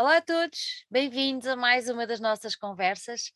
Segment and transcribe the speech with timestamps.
[0.00, 3.32] Olá a todos, bem-vindos a mais uma das nossas conversas.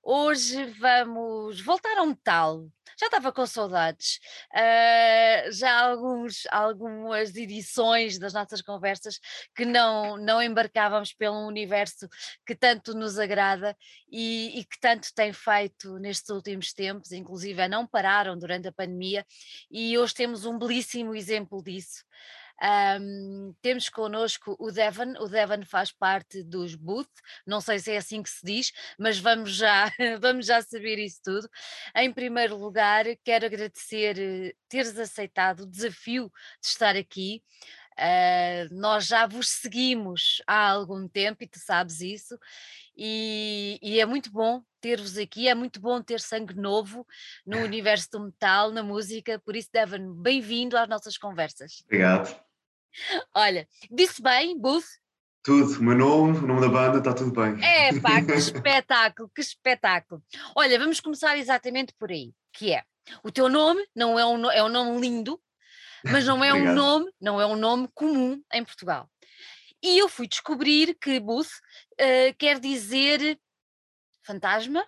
[0.00, 2.68] Hoje vamos voltar ao metal.
[2.96, 4.20] Já estava com saudades.
[4.52, 9.18] Uh, já há alguns, algumas edições das nossas conversas
[9.56, 12.08] que não, não embarcávamos pelo universo
[12.46, 13.76] que tanto nos agrada
[14.08, 19.26] e, e que tanto tem feito nestes últimos tempos, inclusive não pararam durante a pandemia,
[19.68, 22.04] e hoje temos um belíssimo exemplo disso.
[22.62, 27.10] Um, temos connosco o Devon, o Devon faz parte dos Booth,
[27.46, 29.90] não sei se é assim que se diz, mas vamos já,
[30.20, 31.48] vamos já saber isso tudo.
[31.96, 36.30] Em primeiro lugar, quero agradecer eh, teres aceitado o desafio
[36.62, 37.42] de estar aqui.
[37.96, 42.36] Uh, nós já vos seguimos há algum tempo e tu sabes isso,
[42.96, 47.06] e, e é muito bom ter-vos aqui, é muito bom ter sangue novo
[47.46, 51.82] no universo do metal, na música, por isso, Devon, bem-vindo às nossas conversas.
[51.84, 52.34] Obrigado.
[53.34, 54.86] Olha, disse bem, Booth?
[55.42, 57.62] Tudo, o meu nome, o nome da banda, está tudo bem.
[57.62, 60.22] É pá, que espetáculo, que espetáculo.
[60.56, 62.82] Olha, vamos começar exatamente por aí, que é,
[63.22, 65.38] o teu nome não é um, é um nome lindo,
[66.04, 69.08] mas não é um nome, não é um nome comum em Portugal.
[69.84, 71.50] E eu fui descobrir que Booth
[72.00, 73.38] uh, quer dizer
[74.22, 74.82] fantasma,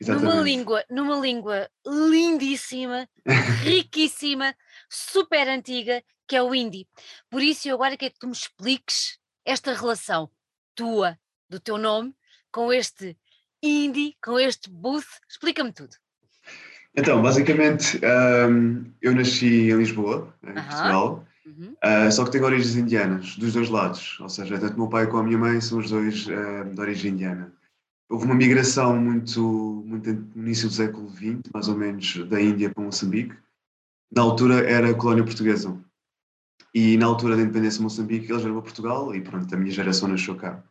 [0.00, 0.24] Exatamente.
[0.24, 3.06] numa língua, numa língua lindíssima,
[3.62, 4.56] riquíssima,
[4.88, 6.88] super antiga, que é o indie.
[7.28, 10.30] Por isso, eu agora quero que tu me expliques esta relação
[10.74, 12.14] tua, do teu nome,
[12.50, 13.18] com este
[13.62, 15.06] indie, com este booth.
[15.28, 15.94] Explica-me tudo.
[16.96, 18.00] Então, basicamente,
[18.48, 20.66] um, eu nasci em Lisboa, em uh -huh.
[20.66, 21.74] Portugal, uhum.
[21.84, 24.18] uh, só que tenho origens indianas, dos dois lados.
[24.20, 26.80] Ou seja, tanto o meu pai como a minha mãe são os dois uh, de
[26.80, 27.52] origem indiana.
[28.08, 32.70] Houve uma migração muito, muito no início do século XX, mais ou menos, da Índia
[32.70, 33.34] para Moçambique.
[34.14, 35.76] Na altura era colónia portuguesa.
[36.72, 39.72] E na altura da independência de Moçambique eles vieram para Portugal e pronto, a minha
[39.72, 40.62] geração nasceu cá.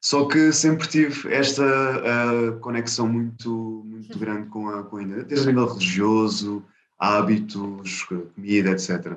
[0.00, 5.22] Só que sempre tive esta uh, conexão muito, muito grande com a, com a Índia,
[5.22, 6.64] desde a nível religioso,
[6.98, 9.16] hábitos, comida, etc.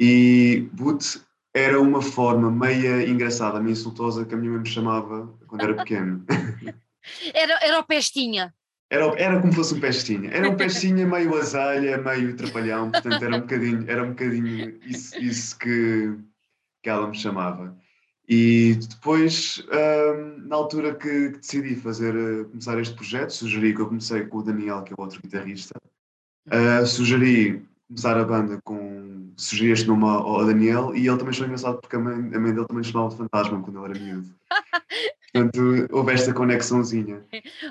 [0.00, 1.20] E Boot
[1.54, 5.74] era uma forma meia engraçada, meio insultosa que a minha mãe me chamava quando era
[5.74, 6.24] pequeno.
[7.32, 8.54] Era, era o pestinha.
[8.90, 10.30] Era, era como fosse um pestinha.
[10.30, 15.18] Era um pestinha meio azalha, meio trapalhão, portanto era um bocadinho, era um bocadinho isso,
[15.18, 16.14] isso que,
[16.82, 17.74] que ela me chamava.
[18.28, 23.80] E depois, um, na altura que, que, decidi fazer, uh, começar este projeto, sugeri que
[23.80, 25.80] eu comecei com o Daniel, que é o outro guitarrista,
[26.46, 28.89] uh, sugeri começar a banda com.
[29.40, 32.52] Sugeri este nome ao, Daniel e ele também achou engraçado porque a mãe, a mãe
[32.52, 34.34] dele também chamava Fantasma quando ele era miúdo.
[35.32, 37.24] Portanto, houve esta conexãozinha.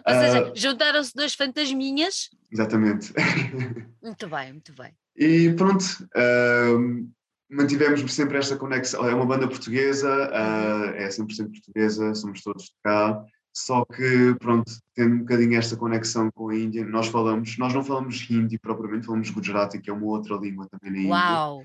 [0.08, 2.30] Ou seja, uh, juntaram-se dois fantasminhas.
[2.52, 3.14] Exatamente.
[4.02, 4.94] Muito bem, muito bem.
[5.18, 5.84] E pronto,
[6.16, 7.10] uh,
[7.50, 9.06] mantivemos sempre esta conexão.
[9.06, 13.26] É uma banda portuguesa, uh, é 100% portuguesa, somos todos de cá.
[13.66, 17.84] Só que, pronto, tendo um bocadinho esta conexão com a Índia, nós falamos, nós não
[17.84, 21.12] falamos hindi propriamente, falamos Gujarati, que é uma outra língua também na Índia.
[21.12, 21.64] Uau!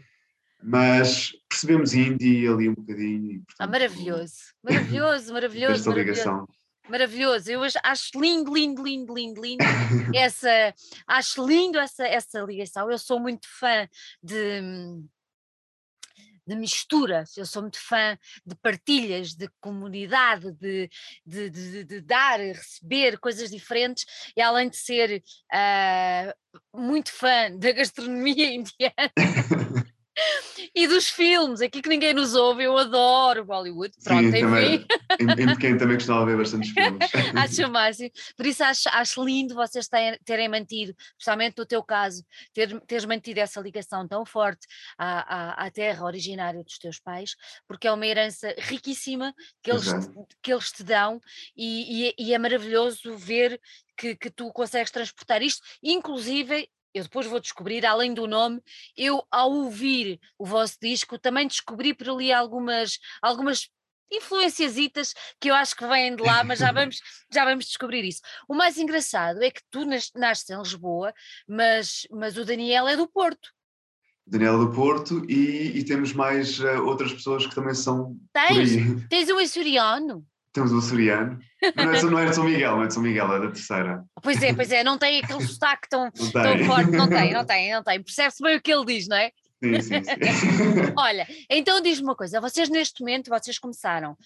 [0.66, 3.32] mas percebemos indie ali um bocadinho.
[3.32, 5.74] E, portanto, ah, maravilhoso, maravilhoso, maravilhoso.
[5.74, 6.48] Esta ligação.
[6.88, 9.64] Maravilhoso, eu acho lindo, lindo, lindo, lindo, lindo
[10.14, 10.74] essa,
[11.06, 12.90] acho lindo essa, essa ligação.
[12.90, 13.88] Eu sou muito fã
[14.22, 14.60] de,
[16.46, 20.90] de misturas, eu sou muito fã de partilhas, de comunidade, de,
[21.24, 24.04] de, de, de dar, receber coisas diferentes,
[24.36, 25.22] e além de ser
[25.52, 29.83] uh, muito fã da gastronomia indiana.
[30.74, 33.94] e dos filmes, aqui que ninguém nos ouve, eu adoro Bollywood.
[34.02, 34.86] Pronto, Sim, enfim.
[35.18, 37.10] Também, em, pequeno também gostava de ver bastantes filmes.
[37.36, 38.10] acho o máximo.
[38.36, 43.04] Por isso acho, acho lindo vocês terem, terem mantido, especialmente no teu caso, ter, teres
[43.04, 44.66] mantido essa ligação tão forte
[44.98, 47.36] à, à, à, terra originária dos teus pais,
[47.68, 49.86] porque é uma herança riquíssima que eles,
[50.42, 51.20] que eles te dão
[51.56, 53.60] e, e, e é maravilhoso ver
[53.96, 58.62] que, que, tu consegues transportar isto, inclusive eu depois vou descobrir, além do nome,
[58.96, 63.68] eu ao ouvir o vosso disco também descobri por ali algumas, algumas
[64.12, 67.00] influenciasitas que eu acho que vêm de lá, mas já vamos,
[67.32, 68.20] já vamos descobrir isso.
[68.48, 71.12] O mais engraçado é que tu nasces em Lisboa,
[71.48, 73.50] mas, mas o Daniel é do Porto.
[74.26, 78.16] Daniel é do Porto e, e temos mais uh, outras pessoas que também são.
[78.32, 80.24] Tens, tens um açoriano.
[80.54, 81.40] Temos o açoriano.
[81.74, 84.04] Não é, não é de São Miguel, não é de São Miguel, é da terceira.
[84.22, 87.72] Pois é, pois é, não tem aquele sotaque tão, tão forte, não tem, não tem,
[87.72, 88.00] não tem.
[88.00, 89.32] Percebe-se bem o que ele diz, não é?
[89.60, 90.92] Sim, sim, sim.
[90.96, 94.16] Olha, então diz-me uma coisa, vocês neste momento, vocês começaram,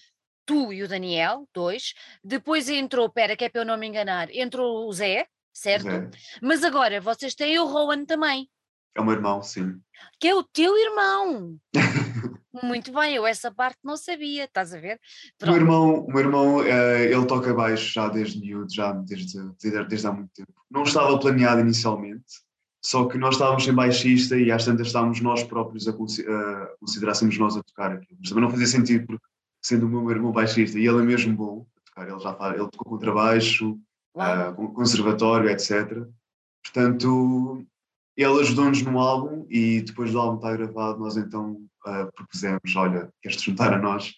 [0.45, 4.29] tu e o Daniel, dois, depois entrou, pera, que é para eu não me enganar,
[4.31, 5.89] entrou o Zé, certo?
[5.89, 6.09] Zé.
[6.43, 8.47] Mas agora vocês têm o Rowan também.
[8.95, 9.79] É o meu irmão, sim.
[10.19, 11.57] Que é o teu irmão.
[12.51, 14.99] Muito bem, eu essa parte não sabia, estás a ver?
[15.41, 19.39] O meu irmão, o meu irmão uh, ele toca baixo já desde miúdo, já desde,
[19.61, 20.51] desde, desde há muito tempo.
[20.69, 22.25] Não estava planeado inicialmente,
[22.83, 27.37] só que nós estávamos sem baixista e às tantas estávamos nós próprios a, a considerássemos
[27.37, 28.17] nós a tocar aquilo.
[28.19, 29.25] Mas também não fazia sentido, porque
[29.61, 32.59] sendo o meu irmão baixista e ele é mesmo bom a tocar, ele já faz,
[32.59, 33.77] ele tocou contrabaixo,
[34.15, 36.03] uh, conservatório, etc.
[36.63, 37.63] Portanto,
[38.17, 43.09] ele ajudou-nos no álbum e depois do álbum estar gravado, nós então uh, propusemos: olha,
[43.21, 44.13] queres-te juntar a nós?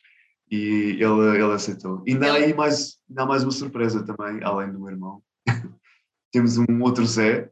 [0.50, 2.04] E ele, ele aceitou.
[2.06, 5.24] E ainda há aí mais, ainda há mais uma surpresa também, além do meu irmão.
[6.32, 7.50] Temos um outro Zé.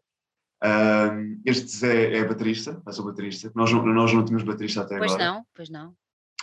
[0.61, 3.51] Um, este Zé é baterista, é sou baterista.
[3.55, 5.31] Nós não, nós não tínhamos baterista até pois agora.
[5.31, 5.95] Pois não, pois não.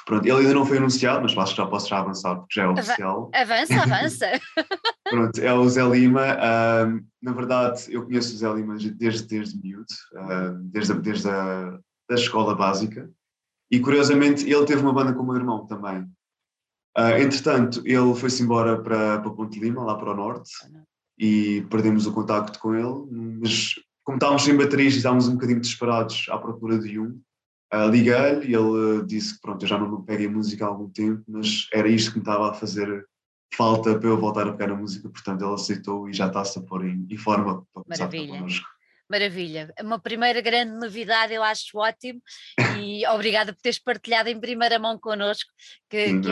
[0.06, 2.64] Pronto, ele ainda não foi anunciado, mas acho que já posso já avançar, porque já
[2.64, 3.30] é oficial.
[3.34, 4.26] Avança, avança.
[5.10, 6.22] Pronto, é o Zé Lima.
[6.22, 9.84] Uh, na verdade, eu conheço o Zé Lima desde, desde miúdo,
[10.14, 11.78] uh, desde, desde a
[12.08, 13.10] da escola básica.
[13.70, 16.02] E curiosamente, ele teve uma banda com o meu irmão também.
[16.96, 20.50] Uh, entretanto, ele foi-se embora para, para Ponte Lima, lá para o norte,
[21.18, 23.38] e perdemos o contacto com ele.
[23.40, 23.74] Mas,
[24.04, 27.20] como estávamos sem baterias e estávamos um bocadinho desesperados à procura de um,
[27.74, 31.24] Uh, Liguei-lhe e ele disse que pronto, eu já não peguei música há algum tempo,
[31.26, 33.04] mas era isto que me estava a fazer
[33.54, 36.62] falta para eu voltar a pegar a música, portanto ele aceitou e já está-se a
[36.62, 38.38] pôr em, em forma para começar Maravilha.
[38.38, 38.66] connosco.
[39.08, 42.20] Maravilha, uma primeira grande novidade, eu acho ótimo
[42.80, 45.50] e obrigada por teres partilhado em primeira mão connosco.
[45.88, 46.30] Que, Sim, que.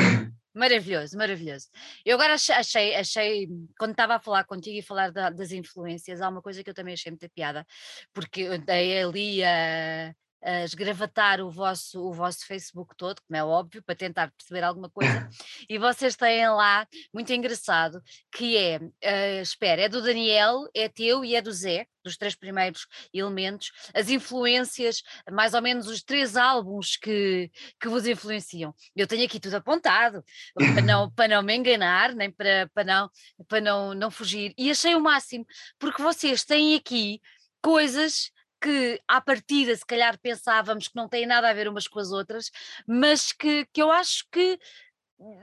[0.52, 1.68] Maravilhoso, maravilhoso.
[2.04, 3.48] Eu agora achei, achei,
[3.78, 6.74] quando estava a falar contigo e falar da, das influências, há uma coisa que eu
[6.74, 7.64] também achei muita piada,
[8.12, 13.44] porque eu dei ali a, a esgravatar o vosso, o vosso Facebook todo, como é
[13.44, 15.28] óbvio, para tentar perceber alguma coisa,
[15.68, 18.02] e vocês têm lá, muito engraçado,
[18.32, 22.34] que é, uh, espera, é do Daniel, é teu e é do Zé, dos três
[22.34, 28.74] primeiros elementos, as influências, mais ou menos os três álbuns que, que vos influenciam.
[28.96, 33.10] Eu tenho aqui tudo apontado, para não, para não me enganar, nem para, para, não,
[33.46, 35.44] para não, não fugir, e achei o máximo,
[35.78, 37.20] porque vocês têm aqui
[37.62, 41.98] coisas que à partida se calhar pensávamos que não têm nada a ver umas com
[41.98, 42.50] as outras,
[42.86, 44.58] mas que, que eu acho que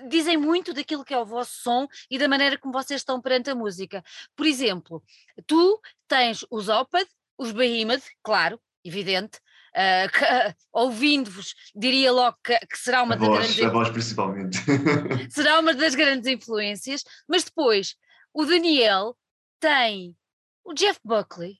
[0.07, 3.49] dizem muito daquilo que é o vosso som e da maneira como vocês estão perante
[3.49, 4.03] a música.
[4.35, 5.03] Por exemplo,
[5.45, 9.39] tu tens os Opad, os Behemoth, claro, evidente,
[9.75, 10.09] uh,
[10.73, 13.63] ouvindo-vos, diria logo que, que será uma a das voz, grandes.
[13.63, 14.57] A voz principalmente.
[15.29, 17.95] será uma das grandes influências, mas depois
[18.33, 19.15] o Daniel
[19.59, 20.15] tem
[20.63, 21.59] o Jeff Buckley,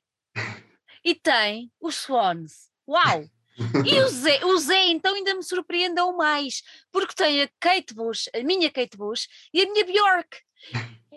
[1.04, 2.70] e tem os Swans.
[2.88, 3.30] Uau!
[3.86, 6.62] E o Zé, o Zé então ainda me surpreendeu mais,
[6.92, 10.38] porque tem a Kate Bush, a minha Kate Bush e a minha Bjork.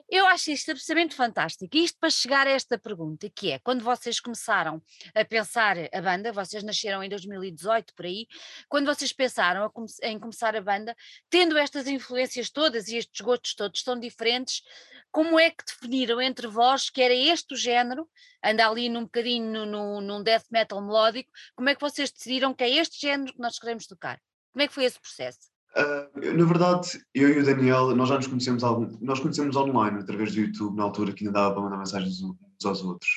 [0.09, 1.77] Eu acho isto absolutamente fantástico.
[1.77, 4.82] E isto para chegar a esta pergunta, que é, quando vocês começaram
[5.15, 8.27] a pensar a banda, vocês nasceram em 2018 por aí,
[8.69, 9.71] quando vocês pensaram
[10.03, 10.97] em começar a banda,
[11.29, 14.62] tendo estas influências todas e estes gostos todos tão diferentes,
[15.10, 18.08] como é que definiram entre vós que era este o género,
[18.44, 22.64] anda ali num bocadinho no, num death metal melódico, como é que vocês decidiram que
[22.64, 24.20] é este género que nós queremos tocar?
[24.52, 25.50] Como é que foi esse processo?
[25.76, 30.00] Uh, na verdade, eu e o Daniel, nós já nos conhecemos algum, nós conhecemos online
[30.00, 33.10] através do YouTube, na altura que ainda dava para mandar mensagens uns aos outros.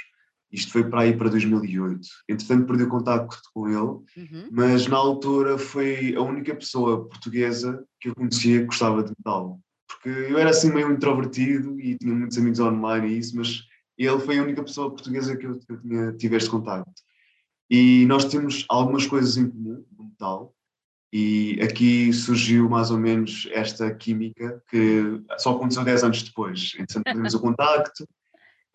[0.52, 2.08] Isto foi para aí para 2008.
[2.30, 4.50] Entretanto, perdi o contacto com ele, uhum.
[4.52, 9.60] mas na altura foi a única pessoa portuguesa que eu conhecia que gostava de metal.
[10.04, 13.64] Porque eu era assim meio introvertido e tinha muitos amigos online e isso, mas
[13.98, 16.92] ele foi a única pessoa portuguesa que eu, que eu tinha, tive este contacto.
[17.70, 20.54] E nós temos algumas coisas em comum no metal,
[21.12, 26.74] e aqui surgiu mais ou menos esta química que só aconteceu 10 anos depois.
[26.78, 28.06] Então perdemos o contacto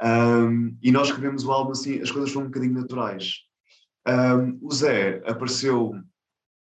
[0.01, 3.41] um, e nós escrevemos o álbum assim, as coisas foram um bocadinho naturais.
[4.07, 6.01] Um, o Zé apareceu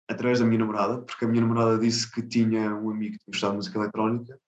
[0.07, 3.53] através da minha namorada, porque a minha namorada disse que tinha um amigo que gostado
[3.53, 4.39] de música eletrónica,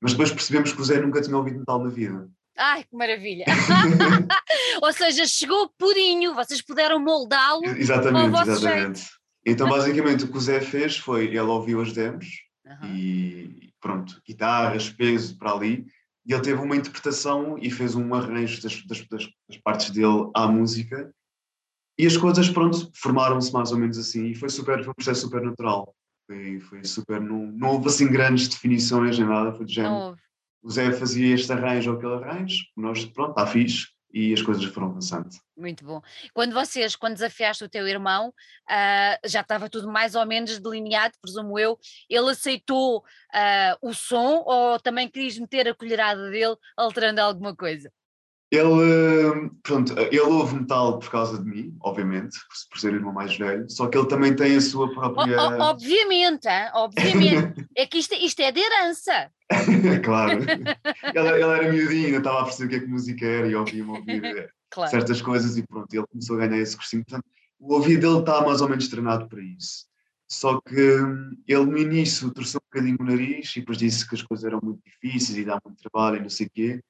[0.00, 2.28] mas depois percebemos que o Zé nunca tinha ouvido metal na vida.
[2.56, 3.44] Ai, que maravilha!
[4.82, 7.64] Ou seja, chegou purinho, vocês puderam moldá-lo.
[7.64, 9.00] Exatamente, exatamente.
[9.00, 9.10] Jeito.
[9.46, 12.26] Então, basicamente, o que o Zé fez foi, ele ouviu as demos
[12.66, 12.94] uhum.
[12.94, 15.86] e pronto, guitarras, peso para ali,
[16.26, 20.46] e ele teve uma interpretação e fez um arranjo das, das, das partes dele à
[20.46, 21.10] música,
[21.98, 25.22] e as coisas, pronto, formaram-se mais ou menos assim, e foi super, foi um processo
[25.22, 25.94] super natural.
[26.30, 30.16] Foi, foi super, não, não houve assim grandes definições nem nada, foi de género.
[30.62, 34.62] O Zé fazia este arranjo ou aquele arranjo, nós, pronto, está fixe, e as coisas
[34.66, 35.28] foram avançando.
[35.56, 36.00] Muito bom.
[36.32, 41.18] Quando vocês, quando desafiaste o teu irmão, uh, já estava tudo mais ou menos delineado,
[41.20, 41.76] presumo eu,
[42.08, 47.92] ele aceitou uh, o som ou também querias meter a colherada dele alterando alguma coisa?
[48.50, 52.36] Ele, pronto, ele ouve metal por causa de mim, obviamente,
[52.68, 55.40] por ser o irmão mais velho, só que ele também tem a sua própria.
[55.40, 56.68] O, o, obviamente, hein?
[56.74, 57.68] obviamente.
[57.76, 59.30] é que isto, isto é de herança.
[60.04, 60.40] claro.
[60.42, 63.54] ele, ele era miudinho, ainda estava a perceber o que é que música era e
[63.54, 64.90] ouvia-me ouvir claro.
[64.90, 67.04] certas coisas e pronto, ele começou a ganhar esse cursinho.
[67.04, 67.26] Portanto,
[67.60, 69.88] o ouvido dele está mais ou menos treinado para isso.
[70.28, 74.14] Só que hum, ele no início torceu um bocadinho o nariz e depois disse que
[74.14, 76.80] as coisas eram muito difíceis e dá muito trabalho e não sei o quê.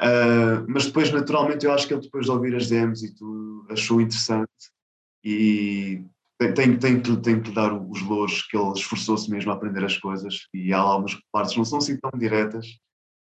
[0.00, 3.66] Uh, mas depois, naturalmente, eu acho que ele depois de ouvir as demos e tudo
[3.70, 4.50] achou interessante
[5.24, 6.04] e
[6.38, 9.84] tem, tem, tem, que, tem que dar os louros que ele esforçou-se mesmo a aprender
[9.84, 10.46] as coisas.
[10.52, 12.66] E há algumas partes que não são assim tão diretas.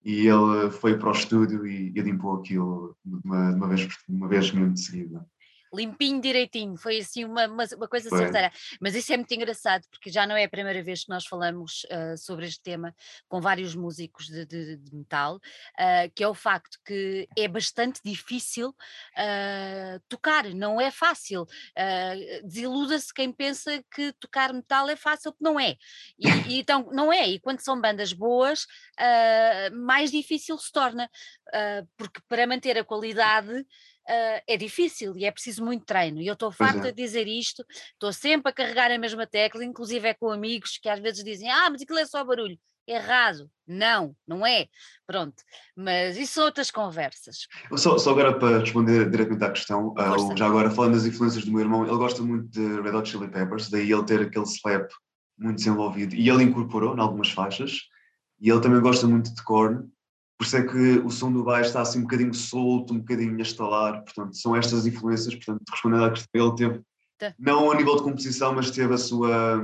[0.05, 3.81] E ele foi para o estúdio e, e limpou aquilo de uma, de uma, vez,
[3.81, 5.25] de uma vez mesmo de seguida
[5.73, 8.51] limpinho direitinho, foi assim uma, uma, uma coisa certeira.
[8.79, 11.85] Mas isso é muito engraçado, porque já não é a primeira vez que nós falamos
[11.85, 12.95] uh, sobre este tema
[13.27, 18.01] com vários músicos de, de, de metal, uh, que é o facto que é bastante
[18.03, 21.45] difícil uh, tocar, não é fácil.
[22.43, 25.75] Desiluda-se quem pensa que tocar metal é fácil, porque não é.
[26.17, 28.65] E, e então, não é, e quando são bandas boas,
[29.71, 31.09] mais difícil se torna,
[31.97, 33.65] porque para manter a qualidade
[34.09, 36.21] uh, é difícil e é preciso muito treino.
[36.21, 36.91] E eu estou farta é.
[36.91, 37.63] de dizer isto,
[37.93, 41.49] estou sempre a carregar a mesma tecla, inclusive é com amigos que às vezes dizem:
[41.49, 42.57] Ah, mas aquilo é só barulho.
[42.87, 44.65] Errado, não, não é.
[45.05, 45.35] Pronto,
[45.75, 47.47] mas isso são outras conversas.
[47.75, 51.51] Só, só agora para responder diretamente à questão, uh, já agora falando das influências do
[51.51, 54.89] meu irmão, ele gosta muito de Red Hot Chili Peppers, daí ele ter aquele slap
[55.37, 57.73] muito desenvolvido e ele incorporou em algumas faixas.
[58.41, 59.87] E ele também gosta muito de Korn,
[60.39, 63.37] por isso é que o som do baixo está assim um bocadinho solto, um bocadinho
[63.37, 66.81] a estalar, portanto, são estas influências, portanto, respondendo à questão, ele teve,
[67.17, 67.35] tá.
[67.37, 69.61] não a nível de composição, mas teve a sua,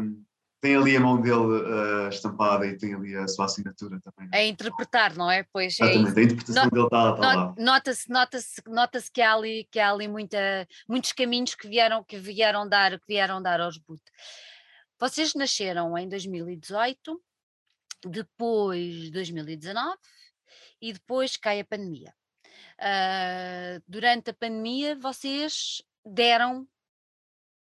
[0.59, 4.29] tem ali a mão dele uh, estampada e tem ali a sua assinatura também.
[4.37, 5.43] A interpretar, não é?
[5.43, 7.55] Pois é Exatamente, é a interpretação no, dele está, está lá.
[7.57, 11.69] Nota-se nota -se, nota -se que há ali, que há ali muita, muitos caminhos que
[11.69, 14.03] vieram, que vieram dar, que vieram dar aos Boot.
[14.99, 17.17] Vocês nasceram em 2018,
[18.05, 19.95] depois 2019
[20.81, 22.13] e depois cai a pandemia.
[22.79, 26.67] Uh, durante a pandemia, vocês deram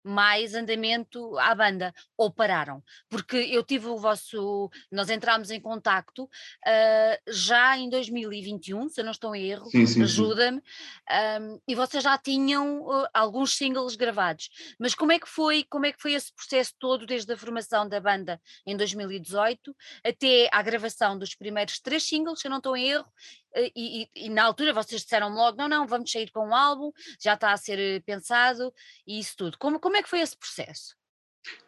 [0.02, 2.82] mais andamento à banda ou pararam?
[3.08, 4.70] Porque eu tive o vosso.
[4.90, 9.68] Nós entramos em contacto uh, já em 2021, se eu não estou em erro,
[10.02, 14.48] ajuda-me, um, e vocês já tinham uh, alguns singles gravados.
[14.78, 17.88] Mas como é que foi, como é que foi esse processo todo, desde a formação
[17.88, 22.76] da banda em 2018 até à gravação dos primeiros três singles, se eu não estou
[22.76, 23.06] em erro,
[23.54, 26.92] e, e, e, na altura vocês disseram logo: não, não, vamos sair com um álbum,
[27.20, 28.72] já está a ser eh, pensado
[29.06, 29.58] e isso tudo.
[29.58, 30.94] Como, como é que foi esse processo?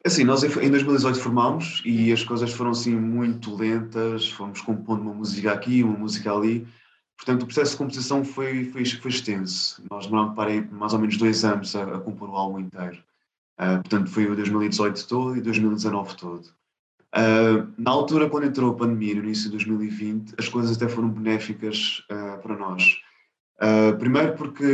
[0.04, 5.14] Assim, nós em 2018 formámos e as coisas foram assim muito lentas, fomos compondo uma
[5.14, 6.68] música aqui, uma música ali,
[7.16, 9.82] portanto o processo de composição foi, foi, foi extenso.
[9.90, 13.02] Nós demorámos para mais ou menos dois anos a, a compor o álbum inteiro.
[13.58, 16.61] Uh, portanto foi o 2018 todo e 2019 todo.
[17.14, 21.10] Uh, na altura, quando entrou a pandemia, no início de 2020, as coisas até foram
[21.10, 23.00] benéficas uh, para nós.
[23.60, 24.64] Uh, primeiro porque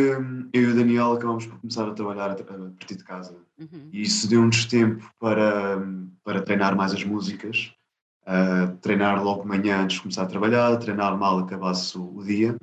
[0.53, 3.37] eu e o Daniel acabamos por começar a trabalhar a, a partir de casa.
[3.59, 3.91] Uhum.
[3.93, 5.83] E isso deu-nos tempo para,
[6.23, 7.73] para treinar mais as músicas,
[8.81, 12.57] treinar logo de manhã antes de começar a trabalhar, treinar mal acabasse o, o dia.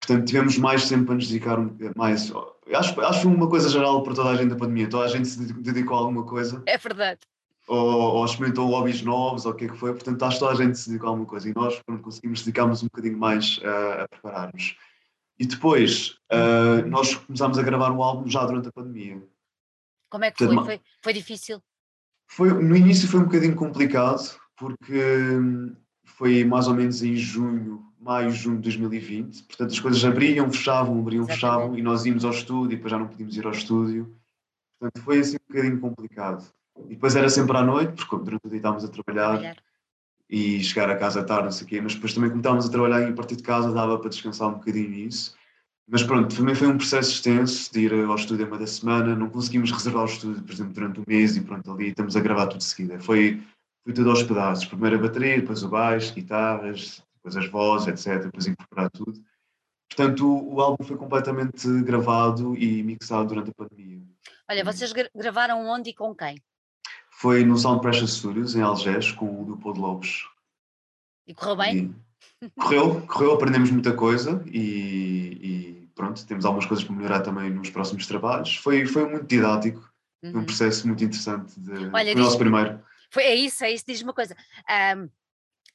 [0.00, 1.58] Portanto, tivemos mais tempo para nos dedicar
[1.94, 2.32] mais.
[2.74, 4.88] Acho, acho uma coisa geral para toda a gente da pandemia.
[4.88, 6.62] Toda a gente se dedicou a alguma coisa.
[6.66, 7.20] É verdade
[7.68, 10.52] ou, ou experimentou hobbies novos, ou o que é que foi, portanto acho que toda
[10.52, 13.58] a gente se dedicou a alguma coisa e nós quando conseguimos dedicarmos um bocadinho mais
[13.58, 14.76] uh, a preparar-nos.
[15.38, 19.22] E depois uh, nós começámos a gravar um álbum já durante a pandemia.
[20.10, 20.76] Como é que portanto, foi?
[20.76, 20.84] foi?
[21.02, 21.62] Foi difícil?
[22.26, 27.86] Foi, no início foi um bocadinho complicado, porque hum, foi mais ou menos em junho,
[28.00, 31.40] maio, junho de 2020, portanto as coisas abriam, fechavam, abriam, Exatamente.
[31.40, 34.14] fechavam, e nós íamos ao estúdio e depois já não podíamos ir ao estúdio.
[34.78, 36.52] Portanto, foi assim um bocadinho complicado.
[36.86, 39.56] E depois era sempre à noite, porque durante o dia estávamos a trabalhar, trabalhar.
[40.28, 42.66] e chegar a casa à tarde, não sei o quê, mas depois também como estávamos
[42.66, 45.36] a trabalhar em partir de casa dava para descansar um bocadinho nisso.
[45.90, 49.30] Mas pronto, também foi um processo extenso de ir ao estúdio uma da semana, não
[49.30, 52.46] conseguimos reservar o estúdio, por exemplo, durante um mês e pronto, ali estamos a gravar
[52.46, 53.00] tudo de seguida.
[53.00, 53.42] Foi,
[53.82, 58.24] foi tudo aos pedaços, primeiro a bateria, depois o baixo, guitarras, depois as vozes, etc,
[58.24, 59.18] depois incorporar tudo.
[59.88, 64.02] Portanto, o, o álbum foi completamente gravado e mixado durante a pandemia.
[64.50, 66.36] Olha, vocês gravaram onde e com quem?
[67.18, 70.22] Foi no Sound Pressure Studios, em Algés, com o Leopoldo Lopes.
[71.26, 71.96] E correu bem?
[72.40, 74.60] E correu, correu, aprendemos muita coisa e,
[75.42, 78.54] e, pronto, temos algumas coisas para melhorar também nos próximos trabalhos.
[78.58, 79.80] Foi, foi muito didático,
[80.22, 80.30] uhum.
[80.30, 82.80] foi um processo muito interessante de, Olha, foi o nosso primeiro.
[83.10, 84.36] Foi, é isso, é isso, diz-me uma coisa.
[84.96, 85.10] Um,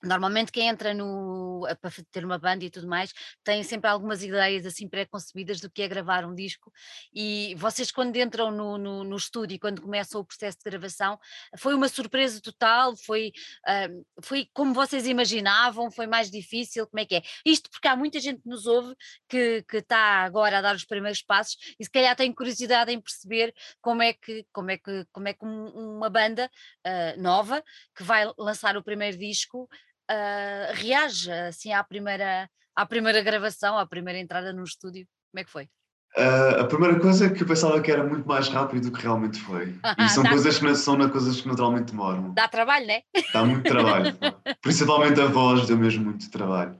[0.03, 4.65] Normalmente quem entra no, para ter uma banda e tudo mais tem sempre algumas ideias
[4.65, 6.71] assim pré-concebidas do que é gravar um disco.
[7.13, 11.17] E vocês quando entram no, no, no estúdio quando começam o processo de gravação
[11.57, 13.31] foi uma surpresa total, foi,
[13.67, 17.21] uh, foi como vocês imaginavam, foi mais difícil, como é que é?
[17.45, 18.95] Isto porque há muita gente que nos ouve
[19.29, 22.99] que, que está agora a dar os primeiros passos e se calhar tem curiosidade em
[22.99, 26.51] perceber como é que, como é que, como é que uma banda
[26.85, 27.63] uh, nova
[27.95, 29.69] que vai lançar o primeiro disco
[30.13, 35.07] uh, reage assim à primeira, à primeira gravação, à primeira entrada no estúdio?
[35.31, 35.69] Como é que foi?
[36.15, 39.01] Uh, a primeira coisa é que eu pensava que era muito mais rápido do que
[39.01, 39.75] realmente foi.
[39.97, 42.33] E são, coisas que, são coisas que naturalmente demoram.
[42.33, 43.03] Dá trabalho, não é?
[43.33, 44.15] Dá muito trabalho.
[44.61, 46.77] Principalmente a voz deu mesmo muito trabalho.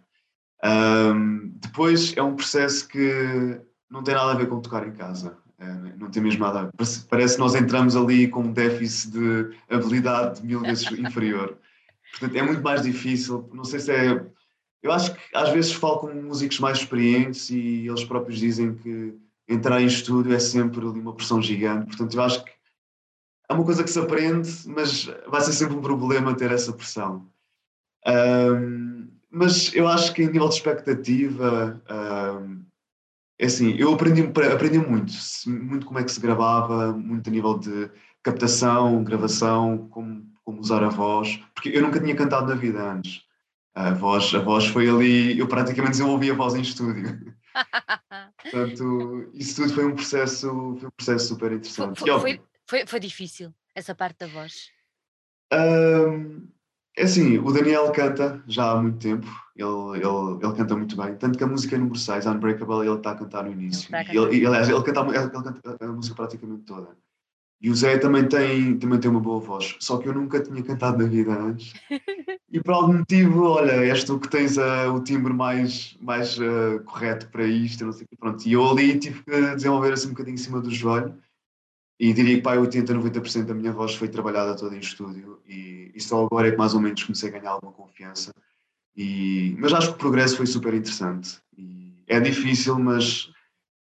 [0.64, 3.60] Um, depois é um processo que
[3.90, 5.36] não tem nada a ver com tocar em casa.
[5.60, 5.66] É,
[5.98, 6.70] não tem mesmo nada.
[6.78, 11.58] Parece, parece que nós entramos ali com um déficit de habilidade mil vezes inferior.
[12.14, 13.50] Portanto, é muito mais difícil.
[13.54, 14.26] Não sei se é.
[14.82, 19.18] Eu acho que às vezes falo com músicos mais experientes e eles próprios dizem que
[19.48, 21.88] entrar em estúdio é sempre uma pressão gigante.
[21.88, 22.52] Portanto, eu acho que
[23.50, 27.28] é uma coisa que se aprende, mas vai ser sempre um problema ter essa pressão.
[28.06, 31.82] Um, mas eu acho que em nível de expectativa,
[32.40, 32.64] um,
[33.40, 35.14] é assim, eu aprendi, aprendi muito,
[35.48, 37.90] muito como é que se gravava, muito a nível de
[38.22, 43.22] captação, gravação, como como usar a voz, porque eu nunca tinha cantado na vida antes.
[43.76, 47.34] A voz, a voz foi ali, eu praticamente desenvolvi a voz em estúdio.
[48.42, 50.48] Portanto, isso tudo foi um processo,
[50.80, 52.00] foi um processo super interessante.
[52.00, 54.70] Foi, foi, foi, foi difícil essa parte da voz?
[55.52, 56.48] Um,
[56.96, 61.16] é assim, o Daniel canta já há muito tempo, ele, ele, ele canta muito bem,
[61.16, 63.90] tanto que a música número 6, Unbreakable, ele está a cantar no início.
[63.96, 66.96] Ele, ele, aliás, ele canta, ele canta a música praticamente toda.
[67.64, 70.62] E o Zé também tem, também tem uma boa voz, só que eu nunca tinha
[70.62, 71.74] cantado na vida antes.
[72.54, 76.84] E por algum motivo, olha, és tu que tens uh, o timbre mais, mais uh,
[76.86, 78.48] correto para isto, não sei que, pronto.
[78.48, 81.18] E eu ali tive que desenvolver assim um bocadinho em cima do joelho.
[82.00, 85.40] E diria que pá, 80, 90% da minha voz foi trabalhada toda em estúdio.
[85.48, 88.32] E, e só agora é que mais ou menos comecei a ganhar alguma confiança.
[88.96, 91.40] E, mas acho que o progresso foi super interessante.
[91.58, 93.32] E é difícil, mas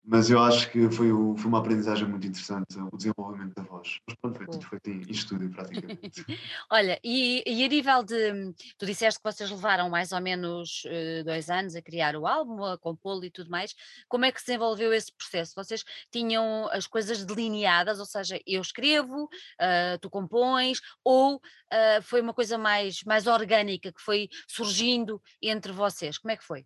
[0.05, 3.99] mas eu acho que foi, o, foi uma aprendizagem muito interessante o desenvolvimento da voz.
[4.05, 6.25] Mas pronto, foi tudo feito em estúdio praticamente.
[6.69, 8.53] Olha, e, e, a nível de.
[8.77, 12.65] Tu disseste que vocês levaram mais ou menos uh, dois anos a criar o álbum,
[12.65, 13.73] a compô-lo e tudo mais.
[14.09, 15.53] Como é que se desenvolveu esse processo?
[15.55, 22.19] Vocês tinham as coisas delineadas, ou seja, eu escrevo, uh, tu compões, ou uh, foi
[22.19, 26.17] uma coisa mais, mais orgânica que foi surgindo entre vocês?
[26.17, 26.65] Como é que foi?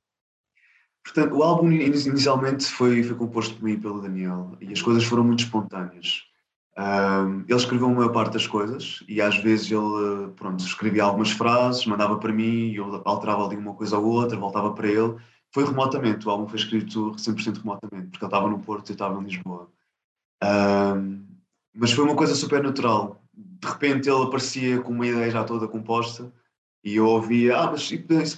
[1.08, 5.06] Portanto, o álbum inicialmente foi, foi composto por mim e pelo Daniel e as coisas
[5.06, 6.24] foram muito espontâneas.
[6.78, 11.32] Um, ele escreveu a maior parte das coisas e às vezes ele pronto, escrevia algumas
[11.32, 15.16] frases, mandava para mim e eu alterava ali uma coisa ou outra, voltava para ele.
[15.54, 18.96] Foi remotamente, o álbum foi escrito 100% remotamente, porque ele estava no Porto e eu
[18.96, 19.72] estava em Lisboa.
[20.44, 21.26] Um,
[21.74, 23.24] mas foi uma coisa super natural.
[23.34, 26.34] De repente ele aparecia com uma ideia já toda composta
[26.84, 27.98] e eu ouvia, ah, mas se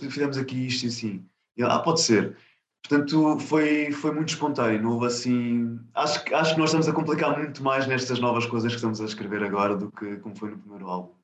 [0.10, 1.26] fizemos aqui isto e assim.
[1.58, 2.38] E ah, pode ser.
[2.82, 5.80] Portanto, foi, foi muito espontâneo, houve assim.
[5.94, 9.06] Acho, acho que nós estamos a complicar muito mais nestas novas coisas que estamos a
[9.06, 11.20] escrever agora do que como foi no primeiro álbum.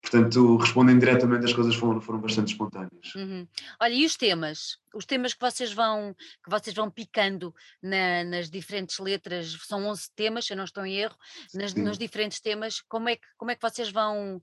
[0.00, 3.14] Portanto, respondendo diretamente, as coisas foram, foram bastante espontâneas.
[3.16, 3.46] Uhum.
[3.80, 4.78] Olha, e os temas?
[4.94, 10.10] Os temas que vocês vão, que vocês vão picando na, nas diferentes letras, são 11
[10.14, 11.16] temas, se eu não estou em erro,
[11.52, 14.40] nas, nos diferentes temas, como é, que, como é que vocês vão,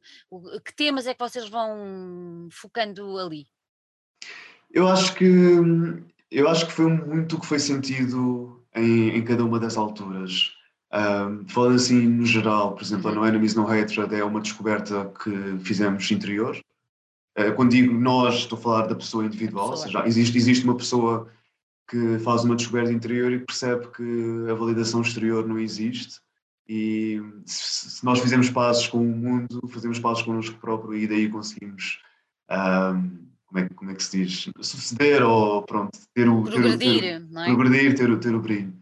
[0.63, 3.47] que temas é que vocês vão focando ali?
[4.69, 5.25] Eu acho que
[6.31, 10.51] eu acho que foi muito o que foi sentido em, em cada uma das alturas.
[10.93, 15.11] Um, falando assim no geral, por exemplo, a No Enemies No Hatred é uma descoberta
[15.21, 16.57] que fizemos interior.
[17.37, 20.77] Uh, quando digo nós, estou a falar da pessoa individual, ou seja, existe, existe uma
[20.77, 21.27] pessoa
[21.87, 26.19] que faz uma descoberta interior e percebe que a validação exterior não existe.
[26.67, 31.29] E se, se nós fizemos passos com o mundo, fazemos passos connosco próprio e daí
[31.29, 31.99] conseguimos
[32.49, 33.25] um,
[33.55, 34.49] como é, como é que se diz?
[34.59, 36.43] Suceder ou pronto, ter o.
[36.43, 37.45] Progredir, ter, não é?
[37.45, 38.73] Progredir, ter, ter o brilho.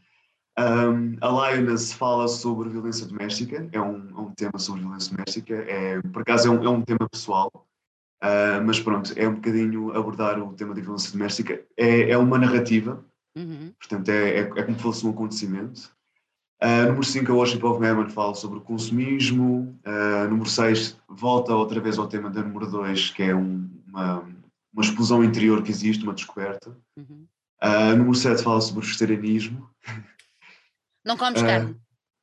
[0.57, 5.55] Um, a Lioness fala sobre violência doméstica, é um, é um tema sobre violência doméstica,
[5.55, 9.91] é, por acaso é um, é um tema pessoal, uh, mas pronto, é um bocadinho
[9.97, 11.59] abordar o tema da violência doméstica.
[11.75, 13.03] É, é uma narrativa,
[13.35, 13.73] uhum.
[13.79, 15.91] portanto é, é, é, como se fosse um acontecimento.
[16.63, 19.75] Uh, número 5, a Worship of Mammon fala sobre o consumismo.
[19.85, 24.23] Uh, número 6, volta outra vez ao tema da número 2, que é um, uma,
[24.73, 26.75] uma explosão interior que existe, uma descoberta.
[26.97, 27.27] Uhum.
[27.63, 29.69] Uh, número 7 fala sobre o vegetarianismo.
[31.05, 31.71] Não comes uh, carne?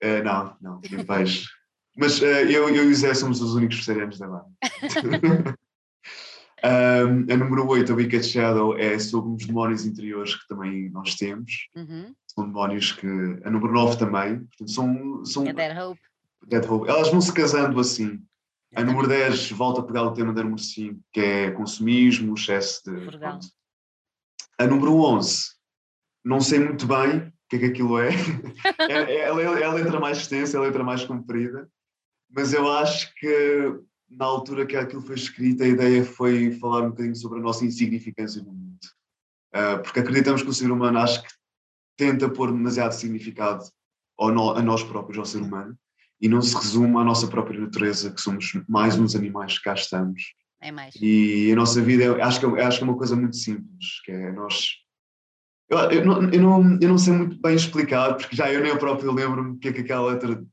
[0.03, 1.47] Uh, não, não, nem peixe.
[1.97, 4.47] Mas eu, eu e o Zé somos os únicos vegetarianos da banda.
[6.65, 11.15] Um, a número 8, a Wicked Shadow, é sobre os demónios interiores que também nós
[11.15, 11.69] temos.
[11.75, 12.15] Uhum.
[12.27, 13.07] São demónios que.
[13.45, 14.41] A número 9 também.
[14.41, 16.01] Portanto, são, são, é Dead Hope.
[16.47, 16.89] Dead Hope.
[16.89, 18.23] Elas vão se casando assim.
[18.75, 22.83] A número 10 volta a pegar o tema da número 5, que é consumismo, excesso
[22.85, 23.09] de.
[24.59, 25.55] A número 11,
[26.25, 28.11] não sei muito bem o que é que aquilo é.
[28.89, 31.69] é, é, é, é a letra mais extensa, é a letra mais comprida,
[32.31, 36.91] mas eu acho que na altura que aquilo foi escrito, a ideia foi falar um
[36.91, 38.79] bocadinho sobre a nossa insignificância no mundo.
[39.55, 41.29] Uh, porque acreditamos que o ser humano acho que
[41.97, 43.65] tenta pôr demasiado significado
[44.19, 45.77] ao no, a nós próprios, ao ser humano,
[46.21, 49.75] e não se resume à nossa própria natureza, que somos mais uns animais que cá
[49.75, 50.35] estamos.
[50.61, 50.95] É mais.
[51.01, 54.31] E a nossa vida, acho que, acho que é uma coisa muito simples, que é
[54.33, 54.75] nós...
[55.69, 58.71] Eu, eu, não, eu, não, eu não sei muito bem explicar, porque já eu nem
[58.71, 60.45] eu próprio lembro-me o que é que aquela letra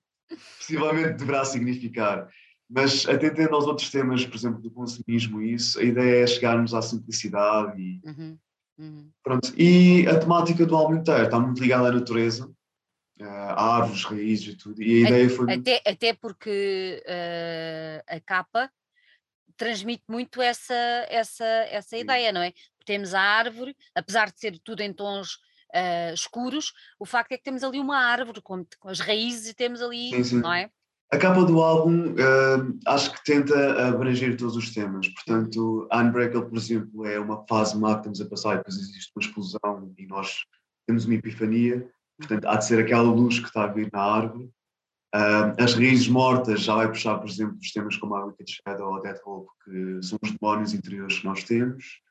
[0.57, 2.29] possivelmente deverá significar.
[2.69, 6.73] Mas atendendo aos outros temas, por exemplo, do consumismo e isso, a ideia é chegarmos
[6.73, 8.37] à simplicidade e uhum,
[8.77, 9.09] uhum.
[9.23, 9.53] pronto.
[9.57, 12.49] E a temática do álbum inteiro está muito ligada à natureza,
[13.21, 14.81] a árvores, raízes e tudo.
[14.81, 15.53] E a ideia foi.
[15.53, 18.71] Até, até porque uh, a capa
[19.57, 22.53] transmite muito essa, essa, essa ideia, não é?
[22.85, 25.33] Temos a árvore, apesar de ser tudo em tons
[25.73, 29.53] uh, escuros, o facto é que temos ali uma árvore com, com as raízes e
[29.53, 30.39] temos ali, sim, sim.
[30.39, 30.69] não é?
[31.09, 35.07] A capa do álbum uh, acho que tenta abranger todos os temas.
[35.07, 39.11] Portanto, Unbreakable, por exemplo, é uma fase má que estamos a passar e depois existe
[39.15, 40.43] uma explosão e nós
[40.85, 41.89] temos uma epifania.
[42.17, 44.49] Portanto, há de ser aquela luz que está a vir na árvore.
[45.59, 49.01] As raízes mortas já vai puxar, por exemplo, os temas como a Wicked Shadow ou
[49.01, 52.01] Death Hope, que são os demónios interiores que nós temos.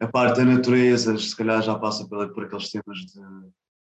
[0.00, 3.20] A parte da natureza, se calhar, já passa por, aqueles temas de,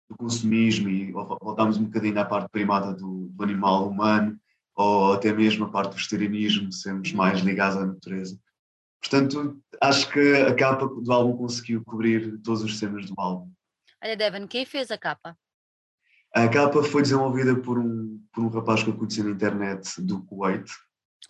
[0.09, 4.39] do consumismo e voltamos um bocadinho à parte primata do, do animal humano
[4.77, 8.39] ou até mesmo a parte do vegetarianismo, sermos mais ligados à natureza.
[9.01, 13.53] Portanto, acho que a capa do álbum conseguiu cobrir todos os temas do álbum.
[14.03, 15.37] Olha, Devon, quem fez a capa?
[16.35, 20.23] A capa foi desenvolvida por um, por um rapaz que eu conheci na internet do
[20.23, 20.69] Kuwait.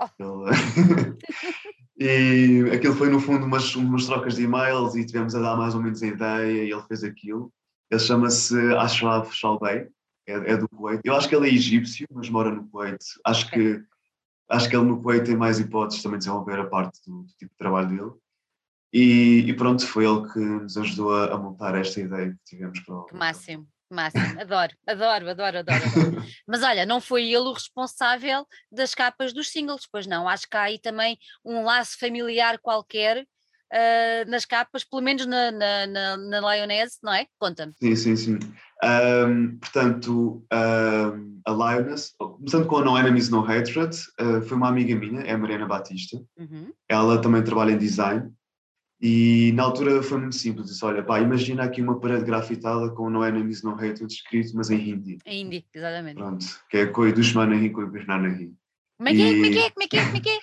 [0.00, 0.44] Oh.
[1.96, 5.76] E aquilo foi, no fundo, umas, umas trocas de e-mails e tivemos a dar mais
[5.76, 7.52] ou menos a ideia e ele fez aquilo.
[7.88, 9.88] Ele chama-se Ashraf Shalbei
[10.26, 11.00] é, é, do Kuwait.
[11.04, 12.98] Eu acho que ele é egípcio, mas mora no Kuwait.
[13.24, 13.80] Acho que,
[14.50, 17.32] acho que ele no Kuwait tem mais hipóteses também de desenvolver a parte do, do
[17.38, 18.12] tipo de trabalho dele.
[18.92, 22.80] E, e, pronto, foi ele que nos ajudou a, a, montar esta ideia que tivemos
[22.80, 23.04] para o.
[23.04, 26.24] Que máximo, máximo, adoro, adoro, adoro, adoro, adoro.
[26.46, 30.28] Mas olha, não foi ele o responsável das capas dos singles, pois não.
[30.28, 33.26] Acho que há aí também um laço familiar qualquer
[33.74, 37.26] uh, nas capas, pelo menos na, na, na, na Lioness, não é?
[37.38, 37.72] Conta-me.
[37.80, 38.38] Sim, sim, sim.
[38.82, 44.68] Um, portanto, um, a Lioness, começando com a No Enemies No Hatred, uh, foi uma
[44.68, 46.18] amiga minha, é a Mariana Batista.
[46.36, 46.72] Uhum.
[46.88, 48.32] Ela também trabalha em design.
[49.06, 53.10] E na altura foi muito simples, disse, olha, pá, imagina aqui uma parede grafitada com
[53.10, 55.18] No Enemies No Hatred escrito, mas em hindi.
[55.26, 56.16] Em hindi, exatamente.
[56.16, 58.54] Pronto, que é Koi Dushmanahi, Koi Gurnanahi.
[58.96, 60.30] Como é que é, como é que é, como é que é, como é que
[60.30, 60.38] é?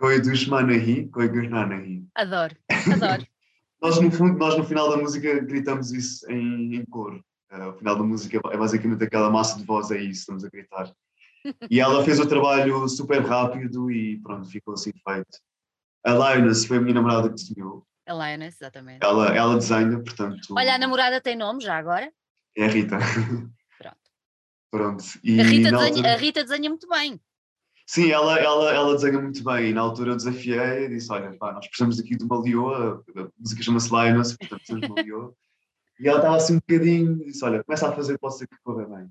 [0.00, 2.04] Koi Dushmanahi, Koi Gurnanahi.
[2.16, 2.56] Adoro,
[2.92, 3.24] adoro.
[3.80, 7.24] nós, no fundo, nós no final da música gritamos isso em, em coro.
[7.52, 10.48] Uh, o final da música é basicamente aquela massa de voz, é isso, estamos a
[10.48, 10.92] gritar.
[11.70, 15.38] E ela fez o trabalho super rápido e pronto, ficou assim feito.
[16.04, 17.86] A Lioness foi a minha namorada que desenhou.
[18.06, 19.04] A Lioness, exatamente.
[19.04, 20.54] Ela, ela desenha, portanto.
[20.56, 22.12] Olha, a namorada tem nome já agora?
[22.56, 22.98] É a Rita.
[23.78, 23.96] Pronto.
[24.70, 25.04] Pronto.
[25.22, 26.12] E a, Rita desenha, altura...
[26.12, 27.20] a Rita desenha muito bem.
[27.86, 29.70] Sim, ela, ela, ela desenha muito bem.
[29.70, 33.04] E na altura eu desafiei e disse: Olha, pá, nós precisamos aqui de uma leoa.
[33.16, 35.34] A música chama-se Lioness, portanto precisamos de uma leoa.
[36.00, 38.84] E ela estava assim um bocadinho, disse: Olha, começa a fazer, pode ser que corra
[38.86, 39.10] bem.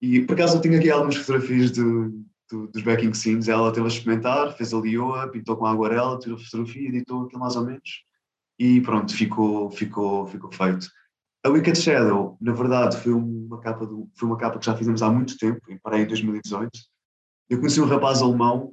[0.00, 3.48] E por acaso eu tinha aqui algumas fotografias de, de, dos backing scenes.
[3.48, 7.24] Ela teve a experimentar, fez a lioa, pintou com a aguarela, tirou a fotografia, editou
[7.24, 8.04] aquilo mais ou menos.
[8.58, 10.88] E pronto, ficou, ficou, ficou feito.
[11.44, 15.02] A Wicked Shadow, na verdade, foi uma capa, do, foi uma capa que já fizemos
[15.02, 16.70] há muito tempo, parei em 2018.
[17.50, 18.72] Eu conheci um rapaz alemão